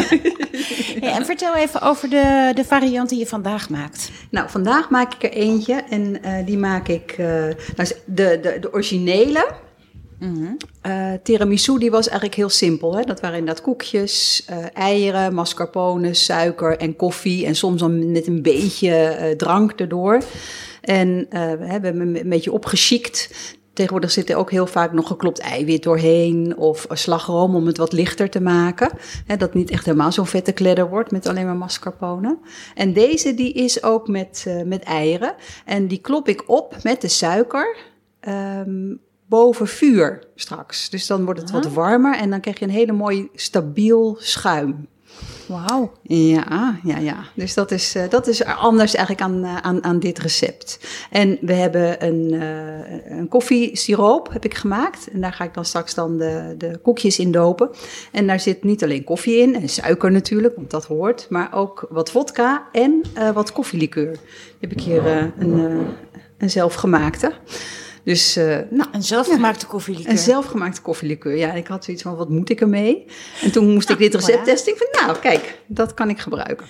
Hey, 1.00 1.12
en 1.12 1.24
vertel 1.24 1.54
even 1.54 1.80
over 1.82 2.08
de, 2.10 2.52
de 2.54 2.64
variant 2.64 3.08
die 3.08 3.18
je 3.18 3.26
vandaag 3.26 3.68
maakt. 3.68 4.10
Nou, 4.30 4.50
vandaag 4.50 4.90
maak 4.90 5.14
ik 5.14 5.22
er 5.22 5.30
eentje. 5.32 5.74
En 5.74 6.22
eh, 6.22 6.46
die 6.46 6.58
maak 6.58 6.88
ik... 6.88 7.10
eh, 7.18 7.26
nou, 7.26 7.88
de, 8.04 8.38
de, 8.42 8.56
de 8.60 8.72
originele... 8.72 9.50
Eh, 10.81 11.12
tiramisu 11.23 11.78
die 11.78 11.90
was 11.90 12.07
eigenlijk 12.07 12.37
heel 12.37 12.49
simpel. 12.49 12.97
Hè? 12.97 13.02
Dat 13.02 13.21
waren 13.21 13.38
inderdaad 13.38 13.64
koekjes, 13.64 14.45
eh, 14.47 14.57
eieren, 14.73 15.35
mascarpone, 15.35 16.14
suiker 16.14 16.76
en 16.76 16.97
koffie. 16.97 17.47
En 17.47 17.54
soms 17.54 17.81
dan 17.81 18.12
met 18.12 18.26
een 18.26 18.43
beetje 18.43 18.95
eh, 18.95 19.37
drank 19.37 19.73
erdoor. 19.73 20.23
En 20.81 21.26
we 21.31 21.64
hebben 21.66 21.99
hem 21.99 22.16
een 22.16 22.28
beetje 22.28 22.52
opgeschikt. 22.52 23.31
tegenwoordig 23.73 24.11
zit 24.11 24.31
er 24.31 24.37
ook 24.37 24.50
heel 24.50 24.66
vaak 24.66 24.93
nog 24.93 25.07
geklopt 25.07 25.38
eiwit 25.38 25.83
doorheen 25.83 26.57
of 26.57 26.87
slagroom 26.90 27.54
om 27.54 27.66
het 27.66 27.76
wat 27.76 27.93
lichter 27.93 28.31
te 28.31 28.40
maken. 28.40 28.90
Hè, 29.26 29.37
dat 29.37 29.54
niet 29.54 29.71
echt 29.71 29.85
helemaal 29.85 30.12
zo'n 30.12 30.26
vette 30.26 30.52
kledder 30.52 30.88
wordt 30.88 31.11
met 31.11 31.26
alleen 31.26 31.45
maar 31.45 31.57
mascarpone. 31.57 32.38
En 32.75 32.93
deze 32.93 33.35
die 33.35 33.52
is 33.52 33.83
ook 33.83 34.09
met, 34.09 34.47
met 34.64 34.83
eieren. 34.83 35.35
En 35.64 35.87
die 35.87 36.00
klop 36.00 36.28
ik 36.28 36.43
op 36.47 36.76
met 36.83 37.00
de 37.00 37.09
suiker. 37.09 37.76
Um, 38.28 39.00
boven 39.26 39.66
vuur 39.66 40.26
straks. 40.35 40.90
Dus 40.90 41.07
dan 41.07 41.25
wordt 41.25 41.40
het 41.40 41.50
wat 41.50 41.73
warmer 41.73 42.16
en 42.16 42.31
dan 42.31 42.40
krijg 42.40 42.59
je 42.59 42.64
een 42.64 42.71
hele 42.71 42.93
mooi 42.93 43.28
stabiel 43.35 44.16
schuim. 44.19 44.88
Wauw. 45.47 45.93
Ja, 46.02 46.78
ja, 46.83 46.99
ja. 46.99 47.16
Dus 47.35 47.54
dat 47.54 47.71
is, 47.71 47.97
uh, 47.97 48.02
dat 48.09 48.26
is 48.26 48.45
anders 48.45 48.95
eigenlijk 48.95 49.26
aan, 49.26 49.45
uh, 49.45 49.57
aan, 49.57 49.85
aan 49.85 49.99
dit 49.99 50.19
recept. 50.19 50.81
En 51.11 51.38
we 51.40 51.52
hebben 51.52 52.04
een, 52.04 52.33
uh, 52.33 53.19
een 53.19 53.28
koffiesiroop 53.28 54.33
heb 54.33 54.45
ik 54.45 54.54
gemaakt. 54.54 55.09
En 55.12 55.21
daar 55.21 55.33
ga 55.33 55.45
ik 55.45 55.54
dan 55.54 55.64
straks 55.64 55.95
dan 55.95 56.19
de, 56.19 56.54
de 56.59 56.78
koekjes 56.83 57.19
in 57.19 57.33
dopen. 57.33 57.71
En 58.12 58.26
daar 58.26 58.40
zit 58.40 58.64
niet 58.64 58.83
alleen 58.83 59.04
koffie 59.04 59.38
in 59.38 59.54
en 59.54 59.69
suiker 59.69 60.11
natuurlijk, 60.11 60.57
want 60.57 60.71
dat 60.71 60.85
hoort. 60.85 61.26
Maar 61.31 61.54
ook 61.54 61.87
wat 61.90 62.11
vodka 62.11 62.69
en 62.73 63.02
wat 63.35 63.52
koffielikeur. 63.52 64.19
heb 64.61 64.73
ik 64.73 64.81
hier 64.81 65.33
een, 65.38 65.87
een 66.38 66.50
zelfgemaakte. 66.50 67.33
Dus, 68.04 68.37
uh, 68.37 68.58
nou, 68.70 68.88
een 68.92 69.02
zelfgemaakte 69.02 69.66
koffielikeur. 69.66 70.11
Een 70.11 70.18
zelfgemaakte 70.18 70.80
koffielikeur. 70.80 71.37
Ja, 71.37 71.52
ik 71.52 71.66
had 71.66 71.84
zoiets 71.84 72.02
van, 72.02 72.16
wat 72.16 72.28
moet 72.28 72.50
ik 72.50 72.61
ermee? 72.61 73.06
En 73.42 73.52
toen 73.52 73.73
moest 73.73 73.90
ik 73.90 73.99
dit 73.99 74.14
recept 74.14 74.44
testen. 74.44 74.73
Ik 74.73 74.78
van, 74.78 75.06
nou, 75.06 75.18
kijk, 75.18 75.61
dat 75.66 75.94
kan 75.94 76.08
ik 76.08 76.18
gebruiken. 76.18 76.66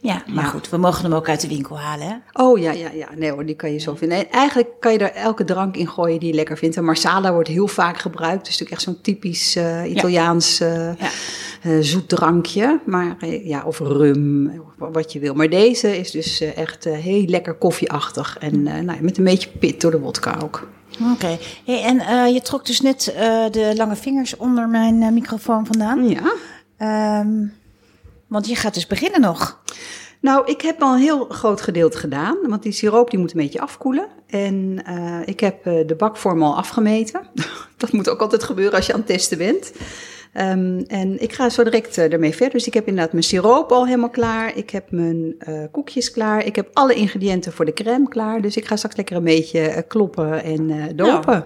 Ja, 0.00 0.22
maar 0.26 0.44
goed, 0.44 0.68
we 0.68 0.76
mogen 0.76 1.04
hem 1.04 1.12
ook 1.12 1.28
uit 1.28 1.40
de 1.40 1.48
winkel 1.48 1.78
halen, 1.78 2.06
hè? 2.06 2.42
Oh 2.42 2.58
ja, 2.58 2.72
ja, 2.72 2.90
ja. 2.90 3.08
Nee 3.16 3.30
hoor, 3.30 3.46
die 3.46 3.54
kan 3.54 3.72
je 3.72 3.78
zo 3.78 3.94
vinden. 3.94 4.18
En 4.18 4.30
eigenlijk 4.30 4.68
kan 4.80 4.92
je 4.92 4.98
er 4.98 5.12
elke 5.12 5.44
drank 5.44 5.76
in 5.76 5.88
gooien 5.88 6.20
die 6.20 6.28
je 6.28 6.34
lekker 6.34 6.58
vindt. 6.58 6.76
En 6.76 6.84
marsala 6.84 7.32
wordt 7.32 7.48
heel 7.48 7.68
vaak 7.68 7.98
gebruikt. 7.98 8.38
Het 8.38 8.46
is 8.46 8.58
natuurlijk 8.58 8.70
echt 8.70 8.82
zo'n 8.82 9.00
typisch 9.00 9.56
uh, 9.56 9.90
Italiaans 9.90 10.60
uh, 10.60 10.68
ja. 10.98 11.10
Uh, 11.66 11.78
zoet 11.80 12.08
drankje. 12.08 12.80
Maar 12.86 13.26
ja, 13.26 13.64
of 13.64 13.78
rum, 13.78 14.52
wat 14.76 15.12
je 15.12 15.18
wil. 15.18 15.34
Maar 15.34 15.48
deze 15.48 15.98
is 15.98 16.10
dus 16.10 16.40
echt 16.40 16.84
heel 16.84 17.24
lekker 17.24 17.54
koffieachtig. 17.54 18.36
En 18.38 18.62
nou, 18.62 18.98
met 19.00 19.18
een 19.18 19.24
beetje 19.24 19.50
pit 19.58 19.80
door 19.80 19.90
de 19.90 19.98
wodka 19.98 20.38
ook. 20.42 20.68
Oké. 21.00 21.12
Okay. 21.12 21.38
Hey, 21.64 21.82
en 21.82 22.32
je 22.32 22.40
trok 22.42 22.66
dus 22.66 22.80
net 22.80 23.14
de 23.50 23.72
lange 23.76 23.96
vingers 23.96 24.36
onder 24.36 24.68
mijn 24.68 25.14
microfoon 25.14 25.66
vandaan. 25.66 26.08
Ja. 26.08 27.20
Um, 27.20 27.52
want 28.26 28.48
je 28.48 28.56
gaat 28.56 28.74
dus 28.74 28.86
beginnen 28.86 29.20
nog. 29.20 29.60
Nou, 30.20 30.46
ik 30.46 30.60
heb 30.60 30.82
al 30.82 30.94
een 30.94 31.00
heel 31.00 31.24
groot 31.24 31.60
gedeelte 31.60 31.98
gedaan, 31.98 32.36
want 32.42 32.62
die 32.62 32.72
siroop 32.72 33.10
die 33.10 33.18
moet 33.18 33.30
een 33.30 33.40
beetje 33.40 33.60
afkoelen. 33.60 34.06
En 34.26 34.82
ik 35.24 35.40
heb 35.40 35.64
de 35.64 35.94
bakvorm 35.98 36.42
al 36.42 36.56
afgemeten. 36.56 37.20
dat 37.76 37.92
moet 37.92 38.08
ook 38.08 38.20
altijd 38.20 38.42
gebeuren 38.42 38.74
als 38.74 38.86
je 38.86 38.92
aan 38.92 38.98
het 38.98 39.08
testen 39.08 39.38
bent. 39.38 39.72
Um, 40.34 40.84
en 40.86 41.22
ik 41.22 41.32
ga 41.32 41.48
zo 41.48 41.64
direct 41.64 41.98
uh, 41.98 42.12
ermee 42.12 42.34
verder. 42.34 42.52
Dus 42.52 42.66
ik 42.66 42.74
heb 42.74 42.86
inderdaad 42.86 43.12
mijn 43.12 43.24
siroop 43.24 43.72
al 43.72 43.86
helemaal 43.86 44.10
klaar. 44.10 44.56
Ik 44.56 44.70
heb 44.70 44.90
mijn 44.90 45.36
koekjes 45.70 46.10
klaar. 46.10 46.44
Ik 46.44 46.56
heb 46.56 46.70
alle 46.72 46.94
ingrediënten 46.94 47.52
voor 47.52 47.64
de 47.64 47.72
crème 47.72 48.08
klaar. 48.08 48.40
Dus 48.40 48.56
ik 48.56 48.66
ga 48.66 48.76
straks 48.76 48.96
lekker 48.96 49.16
een 49.16 49.24
beetje 49.24 49.84
kloppen 49.88 50.42
en 50.42 50.96
dopen. 50.96 51.32
Nou. 51.32 51.44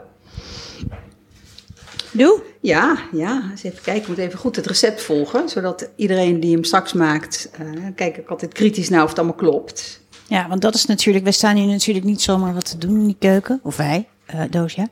Doe. 2.13 2.43
Ja, 2.61 2.99
ja. 3.13 3.43
Eens 3.51 3.63
even 3.63 3.83
kijken. 3.83 4.03
Ik 4.03 4.09
moet 4.09 4.19
even 4.19 4.39
goed 4.39 4.57
het 4.57 4.67
recept 4.67 5.03
volgen. 5.03 5.49
Zodat 5.49 5.91
iedereen 5.97 6.41
die 6.41 6.53
hem 6.55 6.65
straks 6.65 6.93
maakt. 6.93 7.51
Kijk 7.95 8.17
ik 8.17 8.29
altijd 8.29 8.53
kritisch 8.53 8.89
naar 8.89 9.03
of 9.03 9.09
het 9.09 9.19
allemaal 9.19 9.37
klopt. 9.37 10.01
Ja, 10.29 10.49
want 10.49 10.61
dat 10.61 10.75
is 10.75 10.87
natuurlijk. 10.87 11.25
Wij 11.25 11.33
staan 11.33 11.57
hier 11.57 11.67
natuurlijk 11.67 12.07
niet 12.07 12.23
zomaar 12.23 12.55
wat 12.55 12.71
te 12.71 12.79
doen 12.79 12.97
in 12.97 13.07
die 13.07 13.17
keuken. 13.19 13.61
Of 13.63 13.77
wij, 13.77 14.09
Doosja. 14.51 14.89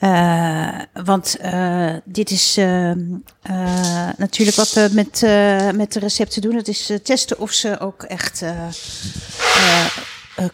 Uh, 0.00 0.78
want 1.04 1.36
uh, 1.44 1.94
dit 2.04 2.30
is 2.30 2.58
uh, 2.58 2.92
natuurlijk 4.16 4.56
wat 4.56 4.72
we 4.72 4.88
met, 4.92 5.20
met 5.76 5.92
de 5.92 5.98
recepten 5.98 6.42
doen. 6.42 6.54
Het 6.54 6.68
is 6.68 6.92
testen 7.02 7.38
of 7.38 7.52
ze 7.52 7.78
ook 7.80 8.02
echt 8.02 8.44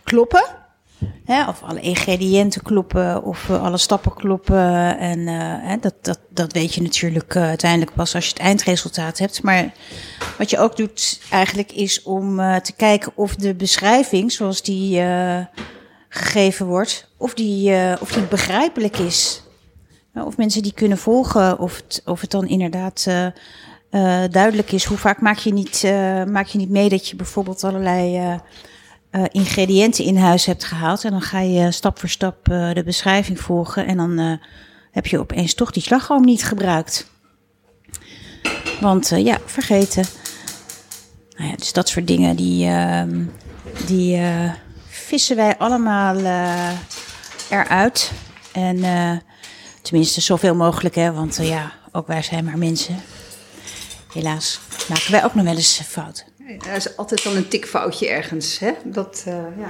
kloppen. 0.05 0.45
Hè, 1.25 1.49
of 1.49 1.63
alle 1.63 1.81
ingrediënten 1.81 2.63
kloppen, 2.63 3.23
of 3.23 3.51
alle 3.51 3.79
stappen 3.79 4.15
kloppen. 4.15 4.99
En 4.99 5.27
hè, 5.67 5.77
dat, 5.81 5.95
dat, 6.01 6.19
dat 6.29 6.53
weet 6.53 6.75
je 6.75 6.83
natuurlijk 6.83 7.37
uiteindelijk 7.37 7.95
pas 7.95 8.15
als 8.15 8.25
je 8.25 8.33
het 8.33 8.43
eindresultaat 8.43 9.19
hebt. 9.19 9.43
Maar 9.43 9.73
wat 10.39 10.51
je 10.51 10.59
ook 10.59 10.77
doet 10.77 11.21
eigenlijk 11.31 11.73
is 11.73 12.03
om 12.03 12.37
te 12.37 12.73
kijken 12.77 13.13
of 13.15 13.35
de 13.35 13.55
beschrijving 13.55 14.33
zoals 14.33 14.63
die 14.63 15.03
gegeven 16.15 16.67
wordt, 16.67 17.09
of 17.17 17.35
die, 17.35 17.75
of 18.01 18.13
die 18.13 18.23
begrijpelijk 18.23 18.99
is. 18.99 19.43
Of 20.15 20.37
mensen 20.37 20.63
die 20.63 20.75
kunnen 20.75 20.99
volgen, 20.99 21.59
of 21.59 21.77
het, 21.77 22.03
of 22.05 22.21
het 22.21 22.31
dan 22.31 22.47
inderdaad 22.47 23.07
duidelijk 24.31 24.73
is. 24.73 24.85
Hoe 24.85 24.97
vaak 24.97 25.21
maak 25.21 25.39
je, 25.39 25.53
niet, 25.53 25.83
maak 26.29 26.47
je 26.47 26.59
niet 26.59 26.71
mee 26.71 26.89
dat 26.89 27.09
je 27.09 27.17
bijvoorbeeld 27.17 27.65
allerlei 27.65 28.41
ingrediënten 29.31 30.05
in 30.05 30.17
huis 30.17 30.47
hebt 30.47 30.65
gehaald. 30.65 31.05
En 31.05 31.11
dan 31.11 31.21
ga 31.21 31.41
je 31.41 31.71
stap 31.71 31.99
voor 31.99 32.09
stap 32.09 32.45
de 32.45 32.83
beschrijving 32.85 33.41
volgen. 33.41 33.87
En 33.87 33.97
dan 33.97 34.39
heb 34.91 35.07
je 35.07 35.19
opeens 35.19 35.55
toch 35.55 35.71
die 35.71 35.83
slagroom 35.83 36.25
niet 36.25 36.45
gebruikt. 36.45 37.11
Want 38.81 39.09
ja, 39.17 39.39
vergeten. 39.45 40.05
Nou 41.37 41.51
ja, 41.51 41.57
dus 41.57 41.73
dat 41.73 41.89
soort 41.89 42.07
dingen, 42.07 42.37
die, 42.37 42.67
ehm, 42.67 43.23
die 43.87 44.21
vissen 45.13 45.37
wij 45.37 45.59
allemaal 45.59 46.17
eruit. 47.51 48.13
En 48.53 48.81
tenminste 49.83 50.21
zoveel 50.21 50.55
mogelijk, 50.55 50.95
hè. 50.95 51.13
Want 51.13 51.39
ja, 51.43 51.73
ook 51.93 52.07
wij 52.07 52.23
zijn 52.23 52.45
maar 52.45 52.59
mensen. 52.59 53.03
Helaas 54.13 54.61
maken 54.89 55.11
wij 55.11 55.25
ook 55.25 55.35
nog 55.35 55.45
wel 55.45 55.55
eens 55.55 55.81
fouten. 55.87 56.25
Er 56.69 56.77
is 56.77 56.97
altijd 56.97 57.23
wel 57.23 57.37
een 57.37 57.49
tikfoutje 57.49 58.09
ergens, 58.09 58.59
hè? 58.59 58.73
Dat, 58.85 59.23
ja. 59.27 59.69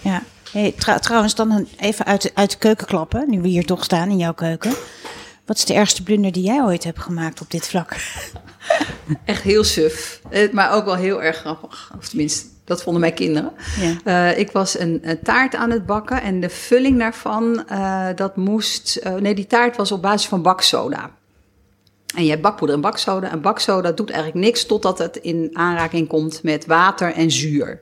Ja. 0.00 0.22
Hey, 0.52 0.74
trouwens, 1.00 1.34
dan 1.34 1.68
even 1.78 2.04
uit 2.04 2.22
de, 2.22 2.30
uit 2.34 2.50
de 2.50 2.58
keuken 2.58 2.86
klappen, 2.86 3.30
nu 3.30 3.40
we 3.40 3.48
hier 3.48 3.66
toch 3.66 3.84
staan 3.84 4.08
in 4.08 4.18
jouw 4.18 4.34
keuken. 4.34 4.74
Wat 5.46 5.56
is 5.56 5.64
de 5.64 5.74
ergste 5.74 6.02
blunder 6.02 6.32
die 6.32 6.44
jij 6.44 6.62
ooit 6.62 6.84
hebt 6.84 7.00
gemaakt 7.00 7.40
op 7.40 7.50
dit 7.50 7.68
vlak? 7.68 7.96
Echt 9.24 9.42
heel 9.42 9.64
suf, 9.64 10.20
eh, 10.30 10.52
maar 10.52 10.72
ook 10.72 10.84
wel 10.84 10.96
heel 10.96 11.22
erg 11.22 11.36
grappig. 11.36 11.92
Of 11.98 12.08
tenminste, 12.08 12.46
dat 12.70 12.82
vonden 12.82 13.00
mijn 13.00 13.14
kinderen. 13.14 13.52
Ja. 13.80 14.30
Uh, 14.30 14.38
ik 14.38 14.50
was 14.50 14.78
een, 14.78 14.98
een, 15.02 15.22
taart 15.22 15.54
aan 15.54 15.70
het 15.70 15.86
bakken 15.86 16.22
en 16.22 16.40
de 16.40 16.50
vulling 16.50 16.98
daarvan, 16.98 17.64
uh, 17.70 18.06
dat 18.14 18.36
moest... 18.36 19.00
Uh, 19.06 19.14
nee, 19.14 19.34
die 19.34 19.46
taart 19.46 19.76
was 19.76 19.92
op 19.92 20.02
basis 20.02 20.28
van 20.28 20.42
baksoda. 20.42 21.10
En 22.14 22.24
je 22.24 22.30
hebt 22.30 22.42
bakpoeder 22.42 22.76
en 22.76 22.82
baksoda. 22.82 23.30
En 23.30 23.40
baksoda 23.40 23.92
doet 23.92 24.10
eigenlijk 24.10 24.44
niks 24.44 24.66
totdat 24.66 24.98
het 24.98 25.16
in 25.16 25.50
aanraking 25.52 26.08
komt 26.08 26.42
met 26.42 26.66
water 26.66 27.12
en 27.12 27.30
zuur. 27.30 27.80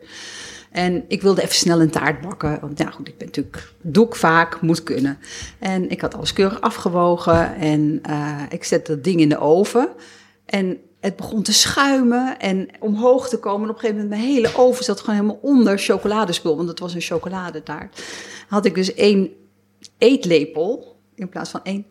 En 0.71 1.04
ik 1.09 1.23
wilde 1.23 1.42
even 1.42 1.54
snel 1.54 1.80
een 1.80 1.90
taart 1.90 2.21
bakken. 2.21 2.59
Want 2.61 2.78
ja, 2.78 2.90
goed, 2.90 3.09
ik 3.09 3.18
ben 3.18 3.26
natuurlijk, 3.26 3.73
doe 3.83 4.07
ik 4.07 4.14
vaak, 4.14 4.61
moet 4.61 4.83
kunnen. 4.83 5.18
En 5.59 5.90
ik 5.90 6.00
had 6.00 6.14
alles 6.14 6.33
keurig 6.33 6.61
afgewogen. 6.61 7.57
En 7.57 8.00
ik 8.49 8.64
zette 8.64 8.95
dat 8.95 9.04
ding 9.04 9.21
in 9.21 9.28
de 9.28 9.38
oven. 9.38 9.88
En 10.47 10.78
het 11.00 11.17
begon 11.17 11.43
te 11.43 11.52
schuimen 11.52 12.38
en 12.38 12.69
omhoog 12.81 13.28
te 13.28 13.38
komen. 13.38 13.62
En 13.62 13.69
op 13.69 13.75
een 13.75 13.81
gegeven 13.81 14.02
moment, 14.02 14.21
mijn 14.21 14.33
hele 14.33 14.57
oven 14.57 14.85
zat 14.85 15.00
gewoon 15.00 15.14
helemaal 15.14 15.38
onder 15.43 15.78
chocoladespul. 15.78 16.57
Want 16.57 16.69
het 16.69 16.78
was 16.78 16.95
een 16.95 17.00
chocoladetaart. 17.00 18.02
Had 18.49 18.64
ik 18.64 18.75
dus 18.75 18.95
één 18.95 19.31
eetlepel 19.99 20.97
in 21.14 21.28
plaats 21.28 21.50
van 21.50 21.61
één 21.62 21.87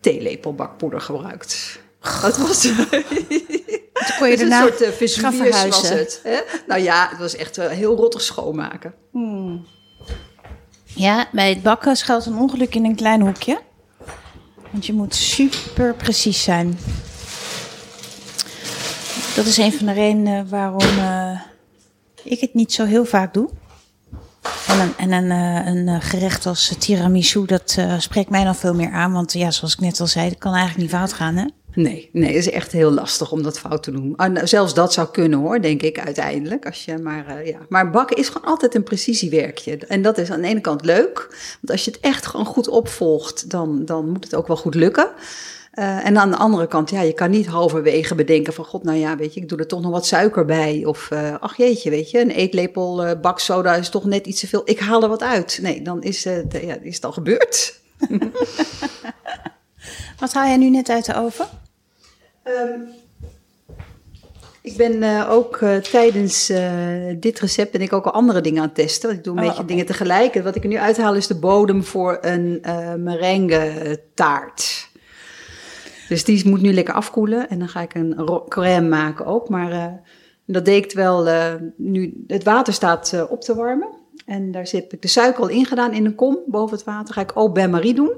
theelepel 0.00 0.54
bakpoeder 0.54 1.00
gebruikt. 1.00 1.80
Dat 2.22 2.36
was. 2.36 2.60
Toen 2.60 4.16
kon 4.18 4.28
je 4.28 4.40
een 4.40 4.52
soort 4.52 4.82
uh, 4.82 4.88
Vesuvius 4.88 5.64
was 5.64 5.88
het. 5.88 6.20
Hè? 6.22 6.40
Nou 6.66 6.80
ja, 6.80 7.08
het 7.10 7.18
was 7.18 7.36
echt 7.36 7.58
uh, 7.58 7.68
heel 7.68 7.96
rottig 7.96 8.20
schoonmaken. 8.20 8.94
Hmm. 9.10 9.66
Ja, 10.84 11.28
bij 11.32 11.48
het 11.48 11.62
bakken 11.62 11.96
schuilt 11.96 12.26
een 12.26 12.38
ongeluk 12.38 12.74
in 12.74 12.84
een 12.84 12.96
klein 12.96 13.20
hoekje. 13.20 13.60
Want 14.70 14.86
je 14.86 14.92
moet 14.92 15.14
super 15.14 15.94
precies 15.94 16.42
zijn. 16.42 16.78
Dat 19.34 19.46
is 19.46 19.56
een 19.56 19.72
van 19.72 19.86
de 19.86 19.92
redenen 19.92 20.48
waarom 20.48 20.98
uh, 20.98 21.40
ik 22.22 22.40
het 22.40 22.54
niet 22.54 22.72
zo 22.72 22.84
heel 22.84 23.04
vaak 23.04 23.34
doe. 23.34 23.48
En 24.66 24.80
een, 24.80 24.96
en 24.96 25.12
een, 25.12 25.30
eh, 25.30 25.72
een 25.72 25.88
eh, 25.88 25.96
gerecht 26.00 26.46
als 26.46 26.74
tiramisu, 26.78 27.46
dat 27.46 27.78
spreekt 27.98 28.30
mij 28.30 28.44
nog 28.44 28.56
veel 28.56 28.74
meer 28.74 28.90
aan. 28.90 29.12
Want 29.12 29.32
ja, 29.32 29.50
zoals 29.50 29.72
ik 29.72 29.80
net 29.80 30.00
al 30.00 30.06
zei, 30.06 30.28
dat 30.28 30.38
kan 30.38 30.54
eigenlijk 30.54 30.80
niet 30.80 30.98
fout 30.98 31.12
gaan, 31.12 31.36
hè? 31.36 31.44
Nee, 31.74 32.08
nee, 32.12 32.26
het 32.26 32.46
is 32.46 32.50
echt 32.50 32.72
heel 32.72 32.90
lastig 32.90 33.32
om 33.32 33.42
dat 33.42 33.58
fout 33.58 33.82
te 33.82 33.90
doen. 33.90 34.16
En 34.16 34.48
zelfs 34.48 34.74
dat 34.74 34.92
zou 34.92 35.08
kunnen 35.08 35.38
hoor, 35.38 35.60
denk 35.60 35.82
ik 35.82 35.98
uiteindelijk. 35.98 36.66
Als 36.66 36.84
je 36.84 36.98
maar, 36.98 37.46
ja. 37.46 37.58
maar 37.68 37.90
bakken 37.90 38.16
is 38.16 38.28
gewoon 38.28 38.50
altijd 38.50 38.74
een 38.74 38.82
precisiewerkje. 38.82 39.76
En 39.76 40.02
dat 40.02 40.18
is 40.18 40.30
aan 40.30 40.40
de 40.40 40.48
ene 40.48 40.60
kant 40.60 40.84
leuk. 40.84 41.26
Want 41.60 41.70
als 41.70 41.84
je 41.84 41.90
het 41.90 42.00
echt 42.00 42.26
gewoon 42.26 42.46
goed 42.46 42.68
opvolgt, 42.68 43.50
dan, 43.50 43.84
dan 43.84 44.10
moet 44.10 44.24
het 44.24 44.34
ook 44.34 44.46
wel 44.46 44.56
goed 44.56 44.74
lukken. 44.74 45.10
Uh, 45.74 46.06
en 46.06 46.18
aan 46.18 46.30
de 46.30 46.36
andere 46.36 46.66
kant, 46.66 46.90
ja, 46.90 47.00
je 47.00 47.12
kan 47.12 47.30
niet 47.30 47.46
halverwege 47.46 48.14
bedenken 48.14 48.52
van, 48.52 48.64
god, 48.64 48.82
nou 48.82 48.98
ja, 48.98 49.16
weet 49.16 49.34
je, 49.34 49.40
ik 49.40 49.48
doe 49.48 49.58
er 49.58 49.66
toch 49.66 49.82
nog 49.82 49.90
wat 49.90 50.06
suiker 50.06 50.44
bij. 50.44 50.82
Of, 50.84 51.08
uh, 51.12 51.34
ach 51.40 51.56
jeetje, 51.56 51.90
weet 51.90 52.10
je, 52.10 52.20
een 52.20 52.30
eetlepel 52.30 53.06
uh, 53.06 53.10
baksoda 53.20 53.74
is 53.74 53.88
toch 53.88 54.04
net 54.04 54.26
iets 54.26 54.40
te 54.40 54.48
veel. 54.48 54.62
Ik 54.64 54.78
haal 54.78 55.02
er 55.02 55.08
wat 55.08 55.22
uit. 55.22 55.58
Nee, 55.62 55.82
dan 55.82 56.02
is, 56.02 56.22
ja, 56.22 56.78
is 56.80 56.94
het 56.94 57.04
al 57.04 57.12
gebeurd. 57.12 57.80
Wat 60.18 60.32
haal 60.32 60.46
jij 60.46 60.56
nu 60.56 60.70
net 60.70 60.88
uit 60.88 61.04
de 61.04 61.14
oven? 61.14 61.46
Ehm, 62.42 62.80
ik 64.62 64.76
ben 64.76 65.02
eh, 65.02 65.30
ook 65.30 65.60
uh, 65.60 65.76
tijdens 65.76 66.50
uh, 66.50 67.16
dit 67.16 67.40
recept 67.40 67.72
ben 67.72 67.80
ik 67.80 67.92
ook 67.92 68.04
al 68.04 68.12
andere 68.12 68.40
dingen 68.40 68.60
aan 68.60 68.66
het 68.66 68.74
testen. 68.74 69.06
Want 69.06 69.18
ik 69.18 69.24
doe 69.24 69.36
een 69.36 69.42
Oh, 69.42 69.48
beetje 69.48 69.64
dingen 69.64 69.86
tegelijk. 69.86 70.34
En 70.34 70.42
wat 70.42 70.56
ik 70.56 70.62
er 70.62 70.68
nu 70.68 70.78
uithaal 70.78 71.14
is 71.14 71.26
de 71.26 71.38
bodem 71.38 71.84
voor 71.84 72.18
een 72.20 72.60
merengue 73.02 74.00
taart. 74.14 74.81
Dus 76.12 76.24
die 76.24 76.48
moet 76.48 76.60
nu 76.62 76.72
lekker 76.72 76.94
afkoelen. 76.94 77.48
En 77.48 77.58
dan 77.58 77.68
ga 77.68 77.80
ik 77.80 77.94
een 77.94 78.40
crème 78.48 78.88
maken 78.88 79.26
ook. 79.26 79.48
Maar 79.48 80.00
dat 80.46 80.64
deed 80.64 80.84
ik 80.84 80.92
wel 80.92 81.28
nu 81.76 82.24
het 82.26 82.44
water 82.44 82.72
staat 82.72 83.26
op 83.30 83.40
te 83.40 83.54
warmen. 83.54 83.88
En 84.26 84.50
daar 84.50 84.66
zit 84.66 84.92
ik 84.92 85.02
de 85.02 85.08
suiker 85.08 85.42
al 85.42 85.48
in 85.48 85.66
gedaan 85.66 85.92
in 85.92 86.04
een 86.04 86.14
kom 86.14 86.38
boven 86.46 86.76
het 86.76 86.84
water. 86.86 87.14
Ga 87.14 87.20
ik 87.20 87.30
au 87.30 87.48
bain 87.48 87.70
marie 87.70 87.94
doen. 87.94 88.12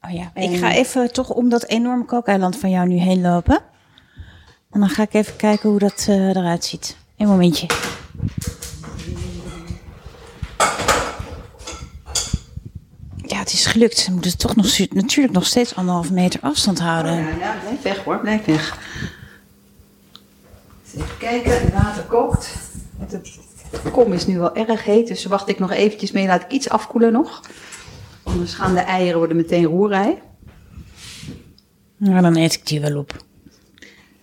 Oh 0.00 0.10
ja, 0.10 0.30
En- 0.34 0.52
ik 0.52 0.58
ga 0.58 0.72
even 0.72 1.12
toch 1.12 1.30
om 1.30 1.48
dat 1.48 1.64
enorme 1.66 2.04
kookeiland 2.04 2.56
van 2.56 2.70
jou 2.70 2.88
nu 2.88 2.96
heen 2.96 3.20
lopen. 3.20 3.58
En 4.70 4.80
dan 4.80 4.88
ga 4.88 5.02
ik 5.02 5.14
even 5.14 5.36
kijken 5.36 5.70
hoe 5.70 5.78
dat 5.78 6.06
eh, 6.08 6.28
eruit 6.28 6.64
ziet. 6.64 6.96
Een 7.16 7.28
momentje. 7.28 7.66
Het 13.48 13.56
is 13.58 13.66
gelukt. 13.66 14.06
We 14.06 14.12
moeten 14.12 14.38
toch 14.38 14.56
nog, 14.56 14.78
natuurlijk 14.90 15.34
nog 15.34 15.46
steeds 15.46 15.74
anderhalve 15.74 16.12
meter 16.12 16.40
afstand 16.42 16.80
houden. 16.80 17.14
Ja, 17.14 17.28
ja, 17.28 17.56
blijf 17.60 17.82
weg 17.82 18.04
hoor, 18.04 18.18
blijf 18.20 18.44
weg. 18.44 18.78
Even 20.94 21.18
kijken, 21.18 21.60
het 21.60 21.72
water 21.72 22.02
kookt. 22.02 22.54
De 23.82 23.90
kom 23.90 24.12
is 24.12 24.26
nu 24.26 24.38
wel 24.38 24.54
erg 24.54 24.84
heet, 24.84 25.08
dus 25.08 25.24
wacht 25.24 25.48
ik 25.48 25.58
nog 25.58 25.70
eventjes 25.70 26.12
mee. 26.12 26.26
Laat 26.26 26.42
ik 26.42 26.50
iets 26.50 26.68
afkoelen 26.68 27.12
nog. 27.12 27.40
Anders 28.22 28.54
gaan 28.54 28.74
de 28.74 28.80
eieren 28.80 29.18
worden 29.18 29.36
meteen 29.36 29.64
roerei. 29.64 30.18
Nou, 31.96 32.22
dan 32.22 32.36
eet 32.36 32.54
ik 32.54 32.66
die 32.66 32.80
wel 32.80 32.98
op. 32.98 33.24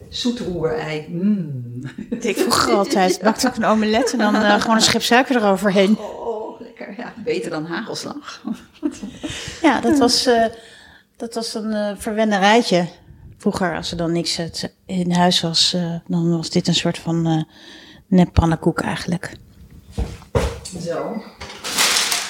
Zoet 0.10 0.40
roerei. 0.40 1.06
Mm. 1.10 1.82
Ik 2.20 2.38
vroeger 2.38 2.74
altijd. 2.74 3.20
Bakte 3.22 3.48
ik 3.48 3.56
een 3.56 3.66
omelet 3.66 4.12
en 4.12 4.18
dan 4.18 4.36
eh, 4.36 4.62
gewoon 4.62 4.76
een 4.76 4.82
schep 4.82 5.02
suiker 5.02 5.36
eroverheen. 5.36 5.98
Oh, 5.98 6.62
lekker. 6.62 6.94
Ja, 6.98 7.14
beter 7.24 7.50
dan 7.50 7.66
hagelslag. 7.66 8.42
Ja, 9.66 9.80
dat 9.82 9.98
was, 9.98 10.26
eh, 10.26 10.46
dat 11.18 11.34
was 11.34 11.54
een 11.54 11.74
eh 11.74 11.92
verwennerijtje. 11.98 12.88
Vroeger, 13.38 13.76
als 13.76 13.92
er 13.92 13.98
dan 13.98 14.12
niks 14.12 14.36
het- 14.36 14.74
in 14.86 15.12
huis 15.12 15.42
was, 15.42 15.74
eh, 15.74 15.96
dan 16.08 16.38
was 16.38 16.50
dit 16.50 16.68
een 16.68 16.76
soort 16.76 16.98
van 17.00 17.26
eh 17.28 17.42
nep 18.08 18.34
pannenkoek 18.34 18.80
eigenlijk. 18.82 19.32
Zo. 20.82 21.14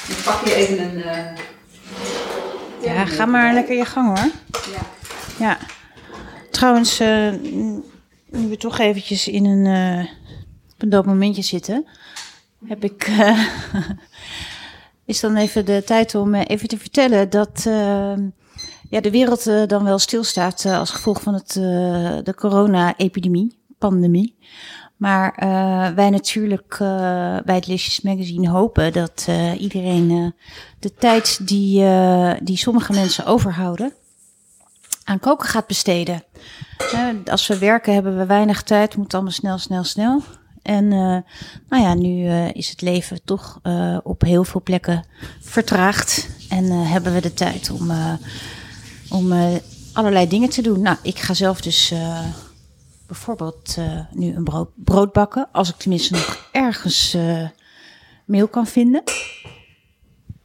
Ik 0.08 0.22
pak 0.26 0.42
hier 0.46 0.56
even 0.56 0.80
een... 0.84 1.04
eh, 1.04 1.38
Ja, 2.82 3.06
ga 3.06 3.26
maar 3.26 3.54
lekker 3.54 3.76
je 3.78 3.86
gang 3.86 4.08
hoor. 4.18 4.32
Ja. 4.74 4.82
Ja. 5.40 5.58
Trouwens, 6.52 7.00
eh, 7.00 7.32
nu 8.30 8.48
we 8.50 8.58
toch 8.58 8.80
eventjes 8.80 9.28
in 9.28 9.46
een, 9.46 9.66
eh, 9.66 10.06
op 10.74 10.82
een 10.82 10.90
dood 10.90 11.06
momentje 11.06 11.42
zitten, 11.42 11.86
heb 12.68 12.84
ik. 12.84 13.08
is 15.06 15.20
dan 15.20 15.36
even 15.36 15.66
de 15.66 15.84
tijd 15.86 16.16
om 16.16 16.34
eh, 16.34 16.42
even 16.48 16.68
te 16.68 16.78
vertellen 16.78 17.30
dat 17.30 17.64
eh, 17.68 18.14
ja, 18.90 19.02
de 19.02 19.12
wereld 19.12 19.48
eh, 19.48 19.68
dan 19.68 19.84
wel 19.84 20.00
stilstaat 20.00 20.66
eh, 20.66 20.80
als 20.80 20.92
gevolg 20.92 21.22
van 21.22 21.34
het, 21.34 21.54
de 22.26 22.34
corona-epidemie, 22.36 23.60
pandemie. 23.78 24.38
Maar 24.96 25.34
wij 25.96 26.10
natuurlijk 26.10 26.76
bij 27.46 27.56
het 27.56 27.68
Licious 27.68 28.02
Magazine 28.02 28.50
hopen 28.50 28.94
dat 28.94 29.28
iedereen 29.58 30.34
de 30.80 30.94
tijd 30.94 31.48
die, 31.48 31.86
die 32.44 32.58
sommige 32.58 32.94
mensen 32.94 33.26
overhouden 33.26 33.94
aan 35.04 35.20
koken 35.20 35.50
gaat 35.50 35.68
besteden. 35.68 36.24
Als 37.26 37.48
we 37.48 37.58
werken 37.58 37.94
hebben 37.94 38.18
we 38.18 38.26
weinig 38.26 38.64
tijd, 38.64 38.96
moet 38.96 39.14
allemaal 39.14 39.32
snel, 39.32 39.58
snel, 39.58 39.84
snel. 39.84 40.22
En 40.66 40.92
eh, 40.92 41.18
nou 41.70 41.84
ja, 41.84 41.94
nu 41.94 42.28
eh, 42.28 42.54
is 42.54 42.70
het 42.70 42.82
leven 42.82 43.24
toch 43.24 43.60
eh, 43.64 43.98
op 44.04 44.22
heel 44.22 44.44
veel 44.44 44.62
plekken 44.62 45.06
vertraagd. 45.40 46.30
En 46.50 46.72
hebben 46.72 47.14
we 47.14 47.22
de 47.22 47.34
tijd 47.34 47.70
om, 47.72 47.92
om 49.10 49.34
allerlei 49.94 50.28
dingen 50.28 50.50
te 50.50 50.62
doen. 50.62 50.82
Nou, 50.82 50.98
ik 51.02 51.20
ga 51.20 51.34
zelf 51.34 51.62
dus 51.62 51.94
bijvoorbeeld 53.08 53.78
nu 54.12 54.36
een 54.36 54.70
brood, 54.76 55.14
bakken. 55.14 55.48
Als 55.52 55.70
ik 55.70 55.76
tenminste 55.76 56.14
nog 56.14 56.50
ergens 56.52 57.18
meel 58.26 58.48
kan 58.48 58.68
vinden. 58.68 59.04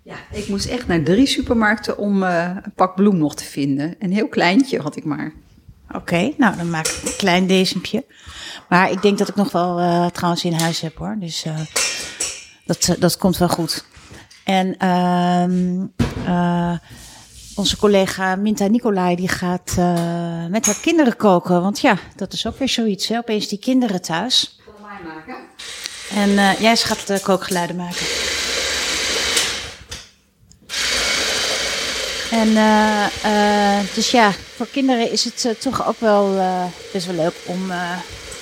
Ja, 0.03 0.17
ik 0.33 0.49
moest 0.49 0.67
echt 0.67 0.87
naar 0.87 1.03
drie 1.03 1.27
supermarkten 1.27 1.99
om 1.99 2.23
een 2.23 2.73
pak 2.75 2.95
bloem 2.95 3.17
nog 3.17 3.35
te 3.35 3.45
vinden. 3.45 3.95
Een 3.99 4.13
heel 4.13 4.29
kleintje 4.29 4.81
had 4.81 4.97
ik 4.97 5.05
maar. 5.05 5.33
Oké, 5.93 6.33
nou 6.37 6.57
dan 6.57 6.71
maak 6.71 6.87
ik 6.87 7.03
een 7.05 7.17
klein 7.17 7.47
decempje. 7.47 8.05
Maar 8.69 8.91
ik 8.91 9.03
denk 9.03 9.19
dat 9.19 9.29
ik 9.29 9.35
nog 9.35 9.53
wel 9.53 9.79
eh, 9.79 10.07
trouwens 10.07 10.45
in 10.45 10.53
huis 10.53 10.81
heb 10.81 10.97
hoor. 10.97 11.17
Dus 11.19 11.45
eh, 11.45 11.61
dat, 12.65 12.89
eh, 12.89 12.95
dat 12.99 13.17
komt 13.17 13.39
wel 13.39 13.49
goed. 13.49 13.85
En 14.45 14.77
ehm, 14.79 15.87
eh, 16.27 16.79
onze 17.55 17.77
collega 17.77 18.37
Minta 18.37 18.67
Nicolai 18.67 19.17
die 19.17 19.29
gaat 19.29 19.75
met 20.49 20.67
haar 20.67 20.81
kinderen 20.83 21.17
koken. 21.17 21.63
Want 21.63 21.81
ja, 21.81 21.97
dat 22.17 22.33
is 22.33 22.47
ook 22.47 22.59
weer 22.59 22.69
zoiets. 22.69 23.09
Hè? 23.09 23.19
Opeens 23.19 23.49
die 23.49 23.59
kinderen 23.59 24.03
thuis. 24.03 24.61
Voor 24.65 24.75
mij 24.81 25.15
maken. 25.15 25.37
En 26.15 26.57
jij 26.63 26.77
gaat 26.77 27.07
de 27.07 27.21
kookgeluiden 27.21 27.77
maken. 27.77 28.07
En 32.31 32.57
eh, 32.57 33.05
eh, 33.23 33.85
dus 33.95 34.11
ja, 34.11 34.33
voor 34.57 34.67
kinderen 34.73 35.11
is 35.13 35.25
het 35.25 35.45
eh, 35.45 35.53
toch 35.53 35.87
ook 35.87 36.01
wel 36.01 36.41
best 36.93 37.07
wel 37.07 37.15
leuk 37.15 37.35
om, 37.45 37.73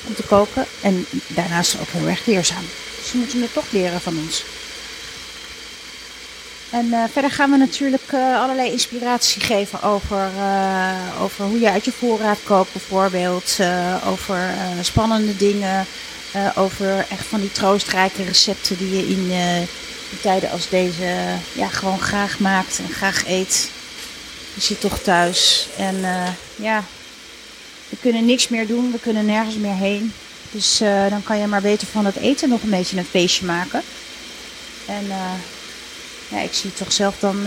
om 0.07 0.15
te 0.15 0.23
koken. 0.29 0.67
En 0.81 1.07
daarnaast 1.27 1.81
ook 1.81 1.89
heel 1.91 2.09
erg 2.09 2.27
leerzaam. 2.27 2.65
Ze 3.05 3.17
moeten 3.17 3.43
het 3.43 3.53
toch 3.53 3.71
leren 3.71 4.01
van 4.01 4.19
ons. 4.19 4.45
En 6.71 6.95
verder 7.13 7.31
gaan 7.31 7.51
we 7.51 7.57
natuurlijk 7.57 8.13
allerlei 8.13 8.71
inspiratie 8.71 9.43
geven 9.43 9.83
over, 9.83 10.31
over 11.21 11.45
hoe 11.45 11.61
je 11.61 11.71
uit 11.71 11.85
je 11.85 11.93
voorraad 11.93 12.39
kookt 12.45 12.73
bijvoorbeeld. 12.73 13.59
over 14.07 14.39
spannende 14.81 15.37
dingen. 15.37 15.87
over 16.55 17.07
echt 17.11 17.27
van 17.27 17.41
die 17.41 17.53
troostrijke 17.53 18.25
recepten 18.25 18.79
die 18.79 18.97
je 18.97 19.09
in, 19.09 19.33
tijden 20.21 20.51
als 20.51 20.69
deze 20.69 21.17
ja, 21.53 21.69
gewoon 21.69 22.01
graag 22.01 22.39
maakt 22.39 22.79
en 22.79 22.93
graag 22.93 23.27
eet. 23.27 23.71
Je 24.59 24.65
zit 24.65 24.81
toch 24.81 24.99
thuis. 24.99 25.69
En 25.77 26.05
eh, 26.05 26.29
ja, 26.57 26.85
we 27.89 27.97
kunnen 28.01 28.25
niks 28.25 28.49
meer 28.49 28.67
doen. 28.67 28.93
We 28.93 28.99
kunnen 28.99 29.27
nergens 29.27 29.57
meer 29.57 29.75
heen. 29.75 30.13
Dus 30.51 30.81
eh, 30.81 31.11
dan 31.11 31.23
kan 31.23 31.39
je 31.39 31.47
maar 31.47 31.61
beter 31.61 31.87
van 31.87 32.05
het 32.05 32.17
eten 32.17 32.49
nog 32.49 32.63
een 32.63 32.71
beetje 32.71 32.99
een 32.99 33.05
feestje 33.05 33.47
maken. 33.47 33.83
En 34.87 35.05
eh, 35.11 35.33
ja, 36.29 36.41
ik 36.41 36.55
zie 36.55 36.71
het 36.71 36.79
toch 36.79 36.93
zelf 36.93 37.19
dan 37.19 37.47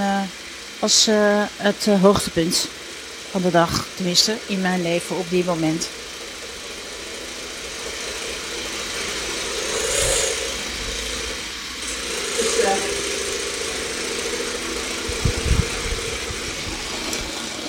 als 0.80 1.08
het 1.56 1.86
hoogtepunt 2.02 2.68
van 3.32 3.42
de 3.42 3.52
dag. 3.52 3.86
Tenminste, 3.96 4.38
in 4.48 4.62
mijn 4.62 4.82
leven 4.82 5.18
op 5.18 5.30
dit 5.30 5.46
moment. 5.46 5.88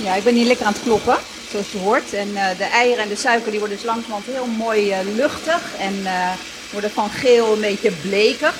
Ja, 0.03 0.15
ik 0.15 0.25
ben 0.25 0.35
hier 0.35 0.47
lekker 0.47 0.67
aan 0.67 0.73
het 0.73 0.83
kloppen, 0.83 1.17
zoals 1.51 1.73
je 1.73 1.79
hoort. 1.79 2.12
En 2.12 2.37
eh, 2.37 2.59
de 2.59 2.65
eieren 2.65 3.03
en 3.03 3.09
de 3.09 3.17
suiker 3.17 3.51
die 3.51 3.59
worden 3.59 3.77
dus 3.77 3.87
langzamerhand 3.87 4.27
heel 4.27 4.47
mooi 4.47 4.91
eh, 4.91 4.99
luchtig. 5.15 5.61
En 5.79 6.07
eh, 6.07 6.31
worden 6.71 6.91
van 6.91 7.11
geel 7.11 7.53
een 7.53 7.61
beetje 7.61 7.91
bleker. 7.91 8.53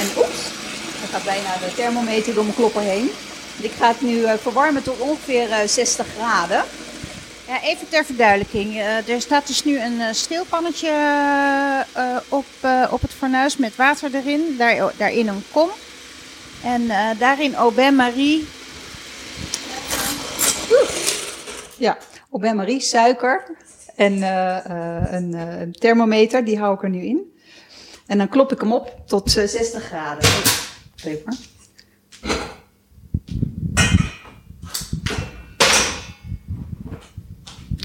En 0.00 0.06
oeps, 0.16 0.38
er 1.02 1.08
gaat 1.10 1.24
bijna 1.24 1.56
de 1.66 1.74
thermometer 1.74 2.34
door 2.34 2.44
mijn 2.44 2.56
klopper 2.56 2.82
heen. 2.82 3.10
Ik 3.60 3.72
ga 3.78 3.88
het 3.88 4.00
nu 4.00 4.24
verwarmen 4.42 4.82
tot 4.82 4.98
ongeveer 4.98 5.50
eh, 5.50 5.68
60 5.68 6.06
graden. 6.18 6.64
Ja, 7.48 7.62
even 7.62 7.88
ter 7.88 8.04
verduidelijking. 8.04 8.80
Er 9.06 9.20
staat 9.20 9.46
dus 9.46 9.64
nu 9.64 9.80
een 9.80 10.14
steelpannetje 10.14 10.90
op, 12.28 12.46
op 12.90 13.00
het 13.00 13.12
fornuis 13.18 13.56
met 13.56 13.76
water 13.76 14.10
erin. 14.14 14.54
Daar, 14.58 14.92
daarin 14.96 15.28
een 15.28 15.44
kom. 15.50 15.70
En 16.62 16.90
daarin 17.18 17.54
au 17.54 17.72
bain 17.72 17.96
Marie. 17.96 18.46
Ja, 21.78 21.98
op 22.30 22.52
marie, 22.52 22.80
suiker 22.80 23.56
en 23.96 24.22
eh, 24.22 24.56
eh, 24.56 25.12
een, 25.12 25.34
eh, 25.34 25.60
een 25.60 25.72
thermometer, 25.72 26.44
die 26.44 26.58
hou 26.58 26.74
ik 26.74 26.82
er 26.82 26.90
nu 26.90 27.02
in. 27.02 27.32
En 28.06 28.18
dan 28.18 28.28
klop 28.28 28.52
ik 28.52 28.60
hem 28.60 28.72
op 28.72 29.02
tot 29.06 29.36
eh, 29.36 29.46
60 29.46 29.84
graden. 29.84 30.28
Even 31.04 31.22
maar. 31.24 31.36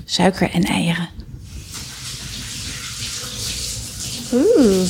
Suiker 0.06 0.52
en 0.52 0.64
eieren. 0.64 1.10
Oeh. 4.34 4.90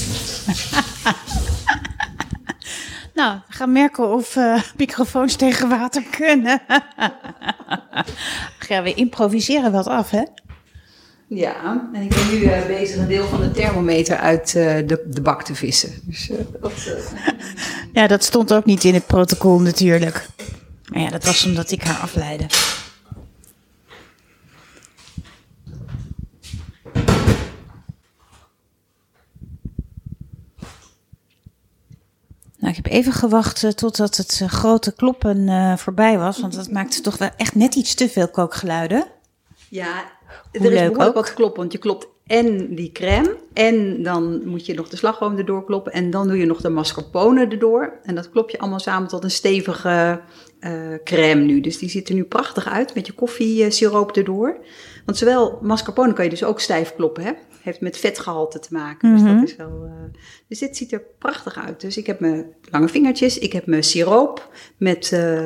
Nou, 3.13 3.39
we 3.47 3.53
gaan 3.53 3.71
merken 3.71 4.13
of 4.13 4.35
uh, 4.35 4.61
microfoons 4.77 5.35
tegen 5.35 5.69
water 5.69 6.03
kunnen. 6.03 6.61
ja, 8.69 8.83
we 8.83 8.93
improviseren 8.93 9.71
wat 9.71 9.87
af, 9.87 10.09
hè? 10.09 10.23
Ja, 11.27 11.89
en 11.93 12.01
ik 12.01 12.09
ben 12.09 12.29
nu 12.29 12.37
uh, 12.37 12.65
bezig 12.65 12.97
een 12.97 13.07
deel 13.07 13.27
van 13.27 13.41
de 13.41 13.51
thermometer 13.51 14.17
uit 14.17 14.53
uh, 14.57 14.75
de, 14.75 15.05
de 15.07 15.21
bak 15.21 15.43
te 15.43 15.55
vissen. 15.55 15.91
Dus, 16.03 16.31
dat, 16.61 16.71
ja, 17.93 18.07
dat 18.07 18.23
stond 18.23 18.53
ook 18.53 18.65
niet 18.65 18.83
in 18.83 18.93
het 18.93 19.05
protocol 19.05 19.59
natuurlijk. 19.59 20.27
Maar 20.91 21.01
ja, 21.01 21.09
dat 21.09 21.23
was 21.23 21.45
omdat 21.45 21.71
ik 21.71 21.83
haar 21.83 21.99
afleidde. 22.01 22.45
Nou, 32.59 32.71
ik 32.71 32.75
heb 32.75 32.78
even 32.89 33.13
gewacht 33.13 33.63
uh, 33.63 33.71
totdat 33.71 34.17
het 34.17 34.39
uh, 34.43 34.49
grote 34.49 34.93
kloppen 34.93 35.37
uh, 35.37 35.77
voorbij 35.77 36.17
was. 36.17 36.39
Want 36.39 36.55
dat 36.55 36.71
maakte 36.71 37.01
toch 37.01 37.17
wel 37.17 37.29
echt 37.37 37.55
net 37.55 37.75
iets 37.75 37.93
te 37.93 38.09
veel 38.09 38.27
kookgeluiden. 38.27 39.05
Ja, 39.69 40.03
Hoe 40.51 40.67
er 40.67 40.71
is 40.71 40.79
behoorlijk 40.79 41.09
ook. 41.09 41.13
wat 41.13 41.33
kloppen. 41.33 41.59
Want 41.59 41.71
je 41.71 41.77
klopt 41.77 42.07
en 42.27 42.75
die 42.75 42.91
crème. 42.91 43.37
En 43.53 44.03
dan 44.03 44.47
moet 44.47 44.65
je 44.65 44.73
nog 44.73 44.89
de 44.89 44.97
slagroom 44.97 45.37
erdoor 45.37 45.65
kloppen. 45.65 45.91
En 45.91 46.09
dan 46.09 46.27
doe 46.27 46.37
je 46.37 46.45
nog 46.45 46.61
de 46.61 46.69
mascarpone 46.69 47.47
erdoor. 47.47 47.99
En 48.03 48.15
dat 48.15 48.29
klop 48.29 48.49
je 48.49 48.59
allemaal 48.59 48.79
samen 48.79 49.07
tot 49.07 49.23
een 49.23 49.31
stevige 49.31 50.21
crème 51.03 51.41
nu. 51.41 51.61
Dus 51.61 51.77
die 51.77 51.89
ziet 51.89 52.09
er 52.09 52.15
nu 52.15 52.23
prachtig 52.23 52.67
uit 52.67 52.95
met 52.95 53.07
je 53.07 53.13
koffiesiroop 53.13 54.11
erdoor. 54.11 54.57
Want 55.05 55.17
zowel 55.17 55.59
mascarpone 55.61 56.13
kan 56.13 56.23
je 56.23 56.29
dus 56.29 56.43
ook 56.43 56.59
stijf 56.59 56.95
kloppen, 56.95 57.23
hè? 57.23 57.31
Heeft 57.61 57.81
met 57.81 57.97
vetgehalte 57.97 58.59
te 58.59 58.73
maken. 58.73 59.11
Dus, 59.13 59.23
dat 59.23 59.33
mhm. 59.33 59.43
is 59.43 59.55
wel, 59.55 59.85
uh, 59.85 59.91
dus 60.47 60.59
dit 60.59 60.77
ziet 60.77 60.91
er 60.91 61.03
prachtig 61.19 61.57
uit. 61.65 61.81
Dus 61.81 61.97
ik 61.97 62.07
heb 62.07 62.19
mijn 62.19 62.45
lange 62.71 62.87
vingertjes, 62.87 63.39
ik 63.39 63.53
heb 63.53 63.65
mijn 63.65 63.83
siroop 63.83 64.49
met 64.77 65.11
uh, 65.13 65.45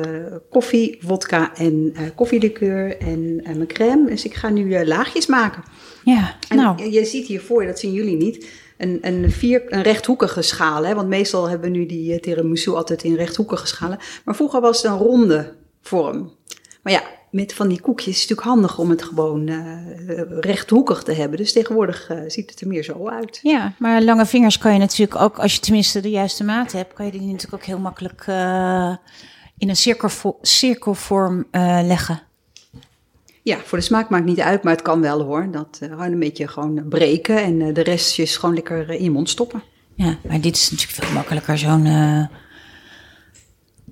koffie, 0.50 0.98
vodka 1.00 1.54
en 1.56 1.92
uh, 1.92 2.00
koffielikeur 2.14 2.98
en 2.98 3.34
mijn 3.44 3.66
crème. 3.66 4.06
Dus 4.06 4.24
ik 4.24 4.34
ga 4.34 4.48
nu 4.48 4.86
laagjes 4.86 5.26
maken. 5.26 5.62
Ja, 6.04 6.36
en 6.48 6.56
nou. 6.56 6.90
Je 6.90 7.04
ziet 7.04 7.26
hiervoor, 7.26 7.66
dat 7.66 7.78
zien 7.78 7.92
jullie 7.92 8.16
niet, 8.16 8.48
een, 8.78 8.98
een, 9.00 9.30
vier, 9.30 9.62
een 9.66 9.82
rechthoekige 9.82 10.42
schaal. 10.42 10.84
Hè? 10.84 10.94
Want 10.94 11.08
meestal 11.08 11.48
hebben 11.48 11.70
we 11.70 11.76
nu 11.76 11.86
die 11.86 12.20
tiramisu 12.20 12.70
altijd 12.70 13.02
in 13.02 13.14
rechthoekige 13.14 13.66
schalen. 13.66 13.98
Maar 14.24 14.34
vroeger 14.34 14.60
was 14.60 14.82
het 14.82 14.92
een 14.92 14.98
ronde 14.98 15.54
vorm. 15.80 16.32
Maar 16.82 16.92
ja, 16.92 17.02
met 17.34 17.54
van 17.54 17.68
die 17.68 17.80
koekjes 17.80 18.14
is 18.14 18.20
het 18.20 18.30
natuurlijk 18.30 18.56
handig 18.56 18.78
om 18.78 18.90
het 18.90 19.02
gewoon 19.02 19.48
uh, 19.48 20.20
rechthoekig 20.40 21.02
te 21.02 21.12
hebben. 21.12 21.38
Dus 21.38 21.52
tegenwoordig 21.52 22.10
uh, 22.10 22.18
ziet 22.26 22.50
het 22.50 22.60
er 22.60 22.66
meer 22.66 22.84
zo 22.84 23.08
uit. 23.08 23.40
Ja, 23.42 23.72
maar 23.78 24.02
lange 24.02 24.26
vingers 24.26 24.58
kan 24.58 24.72
je 24.72 24.78
natuurlijk 24.78 25.20
ook, 25.20 25.38
als 25.38 25.54
je 25.54 25.60
tenminste 25.60 26.00
de 26.00 26.10
juiste 26.10 26.44
maat 26.44 26.72
hebt, 26.72 26.92
kan 26.92 27.04
je 27.06 27.12
die 27.12 27.20
natuurlijk 27.20 27.54
ook 27.54 27.64
heel 27.64 27.78
makkelijk 27.78 28.26
uh, 28.28 28.96
in 29.58 29.68
een 29.68 29.76
cirkelvo 29.76 30.38
cirkelvorm 30.42 31.46
leggen. 31.82 32.22
Ja, 33.42 33.58
voor 33.64 33.78
de 33.78 33.84
smaak 33.84 34.08
maakt 34.08 34.24
niet 34.24 34.40
uit, 34.40 34.62
maar 34.62 34.72
het 34.72 34.82
kan 34.82 35.00
wel 35.00 35.22
hoor. 35.22 35.50
Dat 35.50 35.78
gewoon 35.80 36.12
een 36.12 36.18
beetje 36.18 36.48
gewoon 36.48 36.88
breken 36.88 37.36
en 37.36 37.74
de 37.74 37.82
restjes 37.82 38.36
gewoon 38.36 38.54
lekker 38.54 38.90
in 38.90 39.02
je 39.02 39.10
mond 39.10 39.28
stoppen. 39.28 39.62
Ja, 39.94 40.16
maar 40.28 40.40
dit 40.40 40.56
is 40.56 40.70
natuurlijk 40.70 40.98
veel 41.02 41.14
makkelijker, 41.14 41.58
zo'n 41.58 42.28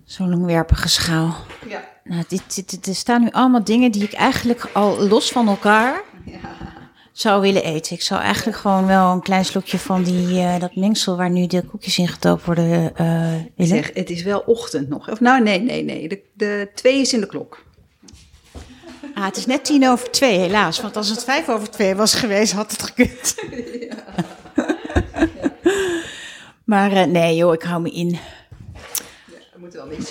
zo'n 0.05 0.31
langwerpige 0.31 0.88
schaal. 0.88 1.37
Ja. 1.68 1.91
Nou, 2.05 2.25
dit, 2.29 2.71
dit, 2.71 2.87
er 2.87 2.95
staan 2.95 3.23
nu 3.23 3.31
allemaal 3.31 3.65
dingen 3.65 3.91
die 3.91 4.03
ik 4.03 4.12
eigenlijk 4.12 4.71
al 4.73 5.09
los 5.09 5.31
van 5.31 5.49
elkaar 5.49 6.03
ja. 6.25 6.38
zou 7.12 7.41
willen 7.41 7.65
eten. 7.65 7.95
Ik 7.95 8.03
zou 8.03 8.21
eigenlijk 8.21 8.57
gewoon 8.57 8.87
wel 8.87 9.12
een 9.12 9.23
klein 9.23 9.45
slokje 9.45 9.79
van 9.79 10.03
die, 10.03 10.29
uh, 10.29 10.59
dat 10.59 10.77
mengsel 10.77 11.17
waar 11.17 11.31
nu 11.31 11.47
de 11.47 11.62
koekjes 11.62 11.99
in 11.99 12.09
gedoopt 12.09 12.45
worden 12.45 12.93
uh, 13.01 13.31
willen. 13.57 13.77
Zeg, 13.77 13.91
het 13.95 14.11
is 14.11 14.23
wel 14.23 14.43
ochtend 14.47 14.88
nog. 14.88 15.11
Of 15.11 15.21
nou, 15.21 15.43
nee, 15.43 15.61
nee, 15.61 15.85
nee. 15.85 16.09
De, 16.09 16.23
de 16.35 16.71
twee 16.75 17.01
is 17.01 17.12
in 17.12 17.21
de 17.21 17.27
klok. 17.27 17.65
Ah, 19.15 19.25
het 19.25 19.37
is 19.37 19.47
net 19.47 19.65
tien 19.65 19.88
over 19.88 20.11
twee, 20.11 20.38
helaas. 20.38 20.81
Want 20.81 20.97
als 20.97 21.09
het 21.09 21.25
vijf 21.25 21.49
over 21.49 21.71
twee 21.71 21.95
was 21.95 22.15
geweest, 22.15 22.53
had 22.53 22.71
het 22.71 22.83
gekund. 22.83 23.35
Ja. 23.91 24.65
maar 26.65 26.93
uh, 26.93 27.05
nee, 27.05 27.37
joh, 27.37 27.53
ik 27.53 27.62
hou 27.62 27.83
me 27.83 27.91
in 27.91 28.19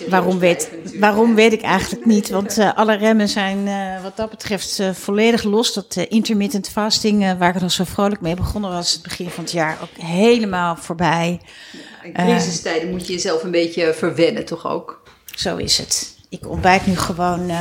waarom 0.09 0.39
weet, 0.39 0.69
waarom 0.99 1.35
weet 1.35 1.53
ik 1.53 1.61
eigenlijk 1.61 2.05
niet. 2.05 2.29
Want 2.29 2.57
uh, 2.57 2.73
alle 2.75 2.95
remmen 2.95 3.29
zijn 3.29 3.67
uh, 3.67 4.03
wat 4.03 4.17
dat 4.17 4.29
betreft 4.29 4.79
uh, 4.79 4.93
volledig 4.93 5.43
los. 5.43 5.73
Dat 5.73 5.95
intermittent 5.95 6.69
fasting, 6.69 7.37
waar 7.37 7.55
ik 7.55 7.61
nog 7.61 7.71
zo 7.71 7.83
vrolijk 7.83 8.21
mee 8.21 8.35
begonnen 8.35 8.71
was, 8.71 8.93
het 8.93 9.01
begin 9.01 9.29
van 9.29 9.43
het 9.43 9.53
jaar, 9.53 9.77
ook 9.81 10.05
helemaal 10.05 10.75
voorbij. 10.75 11.41
Ja, 11.71 11.79
in 12.03 12.13
crisistijden 12.13 12.89
moet 12.89 13.07
je 13.07 13.13
jezelf 13.13 13.43
een 13.43 13.51
beetje 13.51 13.93
verwennen, 13.93 14.45
toch 14.45 14.67
ook? 14.67 15.03
Zo 15.35 15.57
is 15.57 15.77
het. 15.77 16.19
Ik 16.29 16.47
ontbijt 16.47 16.85
nu 16.85 16.97
gewoon 16.97 17.51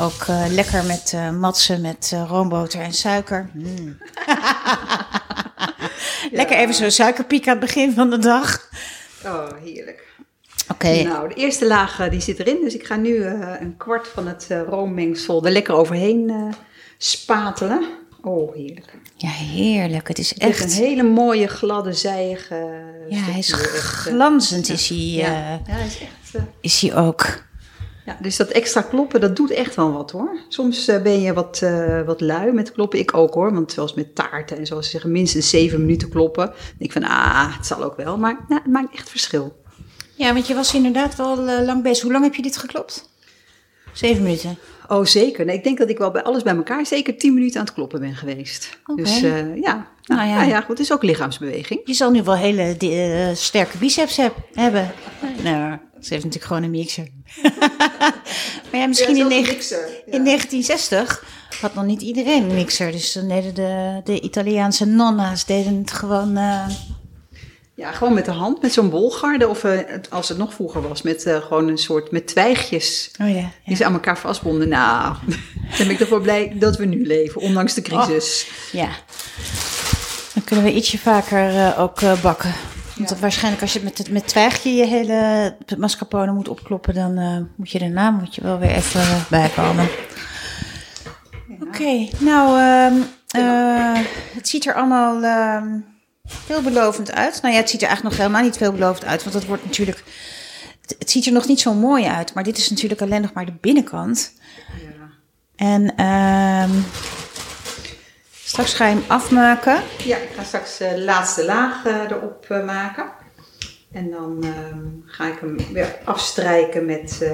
ook 0.00 0.26
lekker 0.50 0.84
met 0.84 1.16
matsen 1.38 1.80
met 1.80 2.16
roomboter 2.28 2.80
en 2.80 2.92
suiker. 2.92 3.50
Mm. 3.54 3.98
lekker 6.38 6.56
even 6.56 6.74
zo'n 6.74 6.90
suikerpiek 6.90 7.46
aan 7.46 7.56
het 7.56 7.66
begin 7.66 7.92
van 7.92 8.10
de 8.10 8.18
dag. 8.18 8.68
Oh, 9.24 9.48
heerlijk. 9.64 10.07
Oké. 10.72 11.02
Nou, 11.02 11.28
de 11.28 11.34
eerste 11.34 11.66
laag 11.66 12.00
uh, 12.00 12.10
die 12.10 12.20
zit 12.20 12.38
erin. 12.38 12.60
Dus 12.62 12.74
ik 12.74 12.86
ga 12.86 12.96
nu 12.96 13.14
uh, 13.14 13.54
een 13.60 13.76
kwart 13.76 14.08
van 14.08 14.26
het 14.26 14.46
uh, 14.52 14.62
roommengsel 14.68 15.44
er 15.44 15.52
lekker 15.52 15.74
overheen 15.74 16.54
spatelen. 16.98 17.86
Oh, 18.22 18.54
heerlijk. 18.54 18.98
Ja, 19.16 19.28
heerlijk. 19.28 20.08
Het 20.08 20.18
is 20.18 20.34
echt... 20.34 20.62
een 20.62 20.84
hele 20.84 21.02
mooie, 21.02 21.46
gladde, 21.46 21.92
zijige... 21.92 22.54
Ja, 23.08 23.18
hij 23.18 23.38
is 23.38 23.52
glanzend 23.52 24.68
is 24.68 24.88
hij. 24.88 24.98
ja. 24.98 25.30
ja, 25.66 25.72
hij 25.72 25.86
is 25.86 25.98
echt... 26.00 26.44
is 26.60 26.80
hij 26.80 26.96
ook. 26.96 27.46
Ja, 28.06 28.16
dus 28.20 28.36
dat 28.36 28.48
extra 28.48 28.82
kloppen, 28.82 29.20
dat 29.20 29.36
doet 29.36 29.50
echt 29.50 29.74
wel 29.74 29.92
wat 29.92 30.10
hoor. 30.10 30.38
Soms 30.48 30.84
ben 30.84 31.20
je 31.20 31.32
wat, 31.32 31.62
wat 32.06 32.20
lui 32.20 32.52
met 32.52 32.72
kloppen. 32.72 32.98
Ik 32.98 33.16
ook 33.16 33.34
hoor, 33.34 33.52
want 33.52 33.72
zoals 33.72 33.94
met 33.94 34.14
taarten 34.14 34.58
en 34.58 34.66
zoals 34.66 34.84
ze 34.84 34.90
zeggen, 34.90 35.12
minstens 35.12 35.50
zeven 35.50 35.80
minuten 35.80 36.08
kloppen. 36.08 36.46
Dan 36.46 36.54
denk 36.78 36.92
ik 36.94 37.02
van, 37.02 37.04
ah, 37.04 37.56
het 37.56 37.66
zal 37.66 37.82
ook 37.82 37.96
wel. 37.96 38.18
Maar 38.18 38.44
nou, 38.48 38.60
het 38.62 38.72
maakt 38.72 38.94
echt 38.94 39.10
verschil. 39.10 39.56
Ja, 40.18 40.32
want 40.32 40.46
je 40.46 40.54
was 40.54 40.74
inderdaad 40.74 41.16
wel 41.16 41.48
uh, 41.48 41.64
lang 41.64 41.82
bezig. 41.82 42.02
Hoe 42.02 42.12
lang 42.12 42.24
heb 42.24 42.34
je 42.34 42.42
dit 42.42 42.56
geklopt? 42.56 43.08
Zeven 43.92 44.22
minuten. 44.22 44.58
Oh, 44.88 45.04
zeker. 45.04 45.44
Nee, 45.44 45.56
ik 45.56 45.64
denk 45.64 45.78
dat 45.78 45.88
ik 45.88 45.98
wel 45.98 46.10
bij 46.10 46.22
alles 46.22 46.42
bij 46.42 46.56
elkaar 46.56 46.86
zeker 46.86 47.16
tien 47.16 47.34
minuten 47.34 47.60
aan 47.60 47.64
het 47.64 47.74
kloppen 47.74 48.00
ben 48.00 48.14
geweest. 48.14 48.78
Okay. 48.86 49.04
Dus 49.04 49.22
uh, 49.22 49.56
ja. 49.56 49.74
Nou, 50.02 50.20
nou, 50.20 50.28
ja. 50.28 50.36
Nou 50.36 50.48
ja, 50.48 50.60
goed. 50.60 50.68
Het 50.68 50.78
is 50.78 50.92
ook 50.92 51.02
lichaamsbeweging. 51.02 51.80
Je 51.84 51.94
zal 51.94 52.10
nu 52.10 52.22
wel 52.22 52.36
hele 52.36 52.76
uh, 52.82 53.34
sterke 53.34 53.78
biceps 53.78 54.16
heb, 54.16 54.34
hebben. 54.52 54.92
Nou, 55.42 55.78
ze 56.00 56.12
heeft 56.12 56.24
natuurlijk 56.24 56.44
gewoon 56.44 56.62
een 56.62 56.70
mixer. 56.70 57.08
maar 58.70 58.80
ja, 58.80 58.86
misschien 58.86 59.16
ja, 59.16 59.22
in, 59.22 59.28
mixer, 59.28 59.88
ja. 60.06 60.12
in 60.12 60.24
1960 60.24 61.24
had 61.60 61.74
nog 61.74 61.84
niet 61.84 62.02
iedereen 62.02 62.42
een 62.42 62.54
mixer. 62.54 62.92
Dus 62.92 63.12
dan 63.12 63.28
deden 63.28 63.54
de, 63.54 64.00
de 64.04 64.20
Italiaanse 64.20 64.84
nonna's 64.84 65.44
deden 65.44 65.78
het 65.78 65.92
gewoon... 65.92 66.38
Uh, 66.38 66.68
ja, 67.78 67.92
gewoon 67.92 68.14
met 68.14 68.24
de 68.24 68.30
hand, 68.30 68.62
met 68.62 68.72
zo'n 68.72 68.90
bolgarde. 68.90 69.48
Of 69.48 69.64
uh, 69.64 69.78
als 70.10 70.28
het 70.28 70.38
nog 70.38 70.54
vroeger 70.54 70.88
was, 70.88 71.02
met 71.02 71.26
uh, 71.26 71.36
gewoon 71.36 71.68
een 71.68 71.78
soort 71.78 72.10
met 72.10 72.26
twijgjes. 72.26 73.10
Oh 73.20 73.28
ja, 73.28 73.34
ja. 73.34 73.50
Die 73.64 73.76
ze 73.76 73.84
aan 73.84 73.92
elkaar 73.92 74.18
vastbonden. 74.18 74.68
Nou, 74.68 75.14
dan 75.76 75.78
ben 75.78 75.90
ik 75.90 75.98
toch 75.98 76.08
wel 76.08 76.20
blij 76.20 76.52
dat 76.54 76.76
we 76.76 76.84
nu 76.84 77.06
leven, 77.06 77.40
ondanks 77.40 77.74
de 77.74 77.82
crisis. 77.82 78.46
Oh, 78.48 78.80
ja, 78.80 78.88
dan 80.34 80.44
kunnen 80.44 80.64
we 80.64 80.74
ietsje 80.74 80.98
vaker 80.98 81.54
uh, 81.54 81.80
ook 81.80 82.00
bakken. 82.22 82.52
Want 82.96 83.10
ja. 83.10 83.16
waarschijnlijk 83.16 83.62
als 83.62 83.72
je 83.72 83.80
met 83.82 83.98
het 83.98 84.10
met 84.10 84.26
twijgje 84.26 84.74
je 84.74 84.86
hele 84.86 85.56
mascarpone 85.76 86.32
moet 86.32 86.48
opkloppen, 86.48 86.94
dan 86.94 87.48
moet 87.56 87.70
je 87.70 87.78
daarna 87.78 88.10
moet 88.10 88.34
je 88.34 88.42
wel 88.42 88.58
weer 88.58 88.70
even 88.70 89.02
bijkomen. 89.30 89.88
Oké, 91.60 91.66
okay, 91.66 92.10
nou, 92.18 92.60
um, 92.92 93.04
het 94.34 94.48
ziet 94.48 94.66
er 94.66 94.74
allemaal... 94.74 95.20
Veelbelovend 96.28 97.12
uit. 97.12 97.42
Nou 97.42 97.54
ja, 97.54 97.60
het 97.60 97.70
ziet 97.70 97.82
er 97.82 97.86
eigenlijk 97.88 98.16
nog 98.16 98.26
helemaal 98.26 98.48
niet 98.48 98.56
veelbelovend 98.56 99.04
uit, 99.04 99.22
want 99.22 99.34
het 99.34 99.46
wordt 99.46 99.64
natuurlijk. 99.64 100.04
Het, 100.98 101.10
ziet 101.10 101.26
er 101.26 101.32
nog 101.32 101.46
niet 101.46 101.60
zo 101.60 101.74
mooi 101.74 102.04
uit, 102.04 102.34
maar 102.34 102.44
dit 102.44 102.58
is 102.58 102.70
natuurlijk 102.70 103.00
alleen 103.00 103.20
nog 103.22 103.32
maar 103.32 103.46
de 103.46 103.54
binnenkant. 103.60 104.32
Ja. 104.82 105.08
En 105.56 106.04
um, 106.04 106.84
straks 108.44 108.74
ga 108.74 108.86
je 108.86 108.94
hem 108.94 109.04
afmaken. 109.06 109.82
Ja, 110.04 110.16
ik 110.16 110.28
ga 110.36 110.42
straks 110.42 110.78
de 110.78 110.94
uh, 110.96 111.04
laatste 111.04 111.44
laag 111.44 111.84
uh, 111.84 112.10
erop 112.10 112.46
uh, 112.48 112.64
maken. 112.64 113.04
En 113.92 114.10
dan 114.10 114.44
um, 114.44 115.02
ga 115.06 115.26
ik 115.26 115.38
hem 115.40 115.56
weer 115.72 115.98
afstrijken 116.04 116.86
met, 116.86 117.30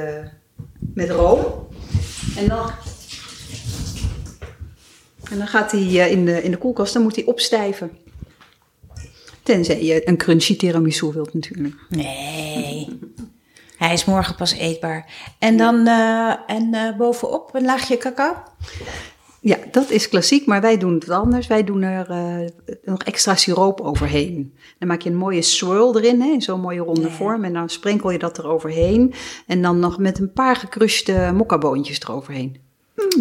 met 0.94 1.10
room. 1.10 1.68
En 2.36 2.48
dan 2.48 2.70
en 5.30 5.38
dan 5.38 5.48
gaat 5.48 5.72
hij 5.72 6.10
in, 6.10 6.24
de, 6.24 6.42
in 6.42 6.50
de 6.50 6.56
koelkast, 6.56 6.92
dan 6.92 7.02
moet 7.02 7.16
hij 7.16 7.24
opstijven. 7.24 7.98
Tenzij 9.44 9.84
je 9.84 10.08
een 10.08 10.16
crunchy 10.16 10.56
tiramisu 10.56 11.12
wilt 11.12 11.34
natuurlijk. 11.34 11.74
Nee. 11.88 12.98
Hij 13.76 13.92
is 13.92 14.04
morgen 14.04 14.34
pas 14.34 14.52
eetbaar. 14.52 15.12
En 15.38 15.56
dan 15.56 15.74
uh, 15.74 16.34
en, 16.46 16.74
uh, 16.74 16.96
bovenop 16.96 17.50
een 17.54 17.64
laagje 17.64 17.96
cacao? 17.96 18.34
Ja, 19.40 19.56
dat 19.70 19.90
is 19.90 20.08
klassiek, 20.08 20.46
maar 20.46 20.60
wij 20.60 20.78
doen 20.78 20.94
het 20.94 21.10
anders. 21.10 21.46
Wij 21.46 21.64
doen 21.64 21.82
er 21.82 22.10
uh, 22.10 22.48
nog 22.84 23.02
extra 23.02 23.34
siroop 23.34 23.80
overheen. 23.80 24.54
Dan 24.78 24.88
maak 24.88 25.00
je 25.00 25.10
een 25.10 25.16
mooie 25.16 25.42
swirl 25.42 25.98
erin, 25.98 26.20
hè, 26.20 26.28
in 26.28 26.42
zo'n 26.42 26.60
mooie 26.60 26.80
ronde 26.80 27.10
vorm. 27.10 27.44
En 27.44 27.52
dan 27.52 27.68
sprenkel 27.68 28.10
je 28.10 28.18
dat 28.18 28.38
eroverheen. 28.38 29.14
En 29.46 29.62
dan 29.62 29.78
nog 29.78 29.98
met 29.98 30.18
een 30.18 30.32
paar 30.32 30.56
gekruste 30.56 31.30
mokkaboontjes 31.34 32.00
eroverheen. 32.00 32.56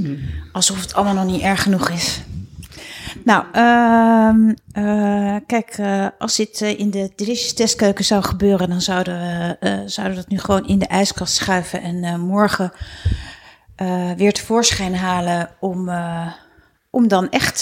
Mm. 0.01 0.19
Alsof 0.51 0.81
het 0.81 0.93
allemaal 0.93 1.25
nog 1.25 1.33
niet 1.33 1.41
erg 1.41 1.63
genoeg 1.63 1.89
is. 1.89 2.21
Nou, 3.23 3.45
uh, 4.77 5.35
kijk, 5.47 5.77
uh, 5.77 6.07
als 6.19 6.35
dit 6.35 6.61
in 6.61 6.89
de 6.89 7.11
delicious 7.15 7.75
zou 8.07 8.23
gebeuren, 8.23 8.69
dan 8.69 8.81
zouden 8.81 9.19
we, 9.59 9.83
zouden 9.85 10.15
dat 10.15 10.27
nu 10.27 10.39
gewoon 10.39 10.67
in 10.67 10.79
de 10.79 10.87
ijskast 10.87 11.35
schuiven 11.35 11.81
en 11.81 12.19
morgen 12.19 12.71
weer 14.17 14.33
tevoorschijn 14.33 14.95
halen 14.95 15.49
om, 15.59 15.89
om 16.89 17.07
dan 17.07 17.29
echt 17.29 17.59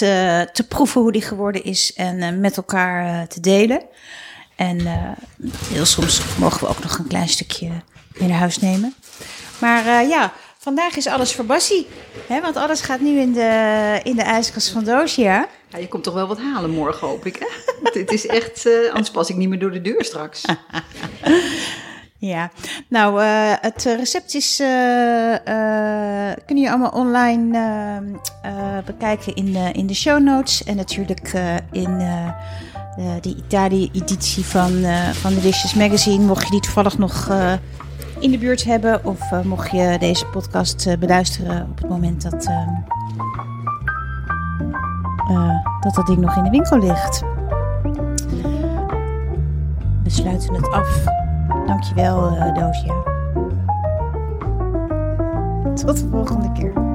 te 0.52 0.66
proeven 0.68 1.00
hoe 1.00 1.12
die 1.12 1.22
geworden 1.22 1.64
is 1.64 1.94
en 1.94 2.40
met 2.40 2.56
elkaar 2.56 3.26
te 3.28 3.40
delen. 3.40 3.82
En 4.56 4.80
heel 5.66 5.84
soms 5.84 6.36
mogen 6.38 6.60
we 6.60 6.68
ook 6.68 6.82
nog 6.82 6.98
een 6.98 7.06
klein 7.06 7.28
stukje 7.28 7.68
mee 8.18 8.28
naar 8.28 8.38
huis 8.38 8.58
nemen. 8.58 8.94
Maar 9.58 10.06
ja, 10.06 10.32
Vandaag 10.62 10.96
is 10.96 11.06
alles 11.06 11.34
voor 11.34 11.44
Bassie. 11.44 11.86
Hè? 12.28 12.40
Want 12.40 12.56
alles 12.56 12.80
gaat 12.80 13.00
nu 13.00 13.20
in 13.20 13.32
de, 13.32 14.00
in 14.02 14.16
de 14.16 14.22
ijskast 14.22 14.68
van 14.68 14.84
Doosja. 14.84 15.48
Ja, 15.68 15.78
je 15.78 15.88
komt 15.88 16.04
toch 16.04 16.14
wel 16.14 16.26
wat 16.26 16.38
halen 16.38 16.70
morgen, 16.70 17.08
hoop 17.08 17.26
ik. 17.26 17.36
Hè? 17.36 17.46
Het 18.00 18.12
is 18.12 18.26
echt, 18.26 18.66
uh, 18.66 18.90
anders 18.90 19.10
pas 19.10 19.30
ik 19.30 19.36
niet 19.36 19.48
meer 19.48 19.58
door 19.58 19.70
de 19.70 19.80
deur 19.80 20.04
straks. 20.04 20.44
ja, 22.32 22.50
nou, 22.88 23.22
uh, 23.22 23.52
het 23.60 23.82
recept 23.82 24.34
is, 24.34 24.60
uh, 24.60 24.66
kun 26.46 26.56
je 26.56 26.68
allemaal 26.68 26.90
online 26.90 27.58
bekijken 28.84 29.34
in, 29.34 29.54
in 29.54 29.86
de 29.86 29.94
show 29.94 30.22
notes. 30.22 30.64
En 30.64 30.76
natuurlijk 30.76 31.32
in 31.72 31.98
de 33.20 33.34
Italië-editie 33.36 34.44
van, 34.44 34.84
van 35.12 35.34
Delicious 35.34 35.74
Magazine. 35.74 36.24
Mocht 36.24 36.44
je 36.44 36.50
die 36.50 36.60
toevallig 36.60 36.98
nog 36.98 37.28
in 38.22 38.30
de 38.30 38.38
buurt 38.38 38.64
hebben. 38.64 39.04
Of 39.04 39.32
uh, 39.32 39.40
mocht 39.40 39.70
je 39.70 39.96
deze 39.98 40.26
podcast 40.26 40.86
uh, 40.86 40.96
beluisteren 40.96 41.66
op 41.70 41.78
het 41.78 41.88
moment 41.88 42.22
dat, 42.22 42.46
uh, 42.48 42.68
dat 45.80 45.94
dat 45.94 46.06
ding 46.06 46.18
nog 46.18 46.36
in 46.36 46.44
de 46.44 46.50
winkel 46.50 46.78
ligt. 46.78 47.22
We 50.02 50.10
sluiten 50.10 50.54
het 50.54 50.70
af. 50.70 51.04
Dankjewel, 51.66 52.30
Doosje. 52.54 53.10
Tot 55.74 56.00
de 56.00 56.08
volgende 56.10 56.52
keer. 56.52 56.91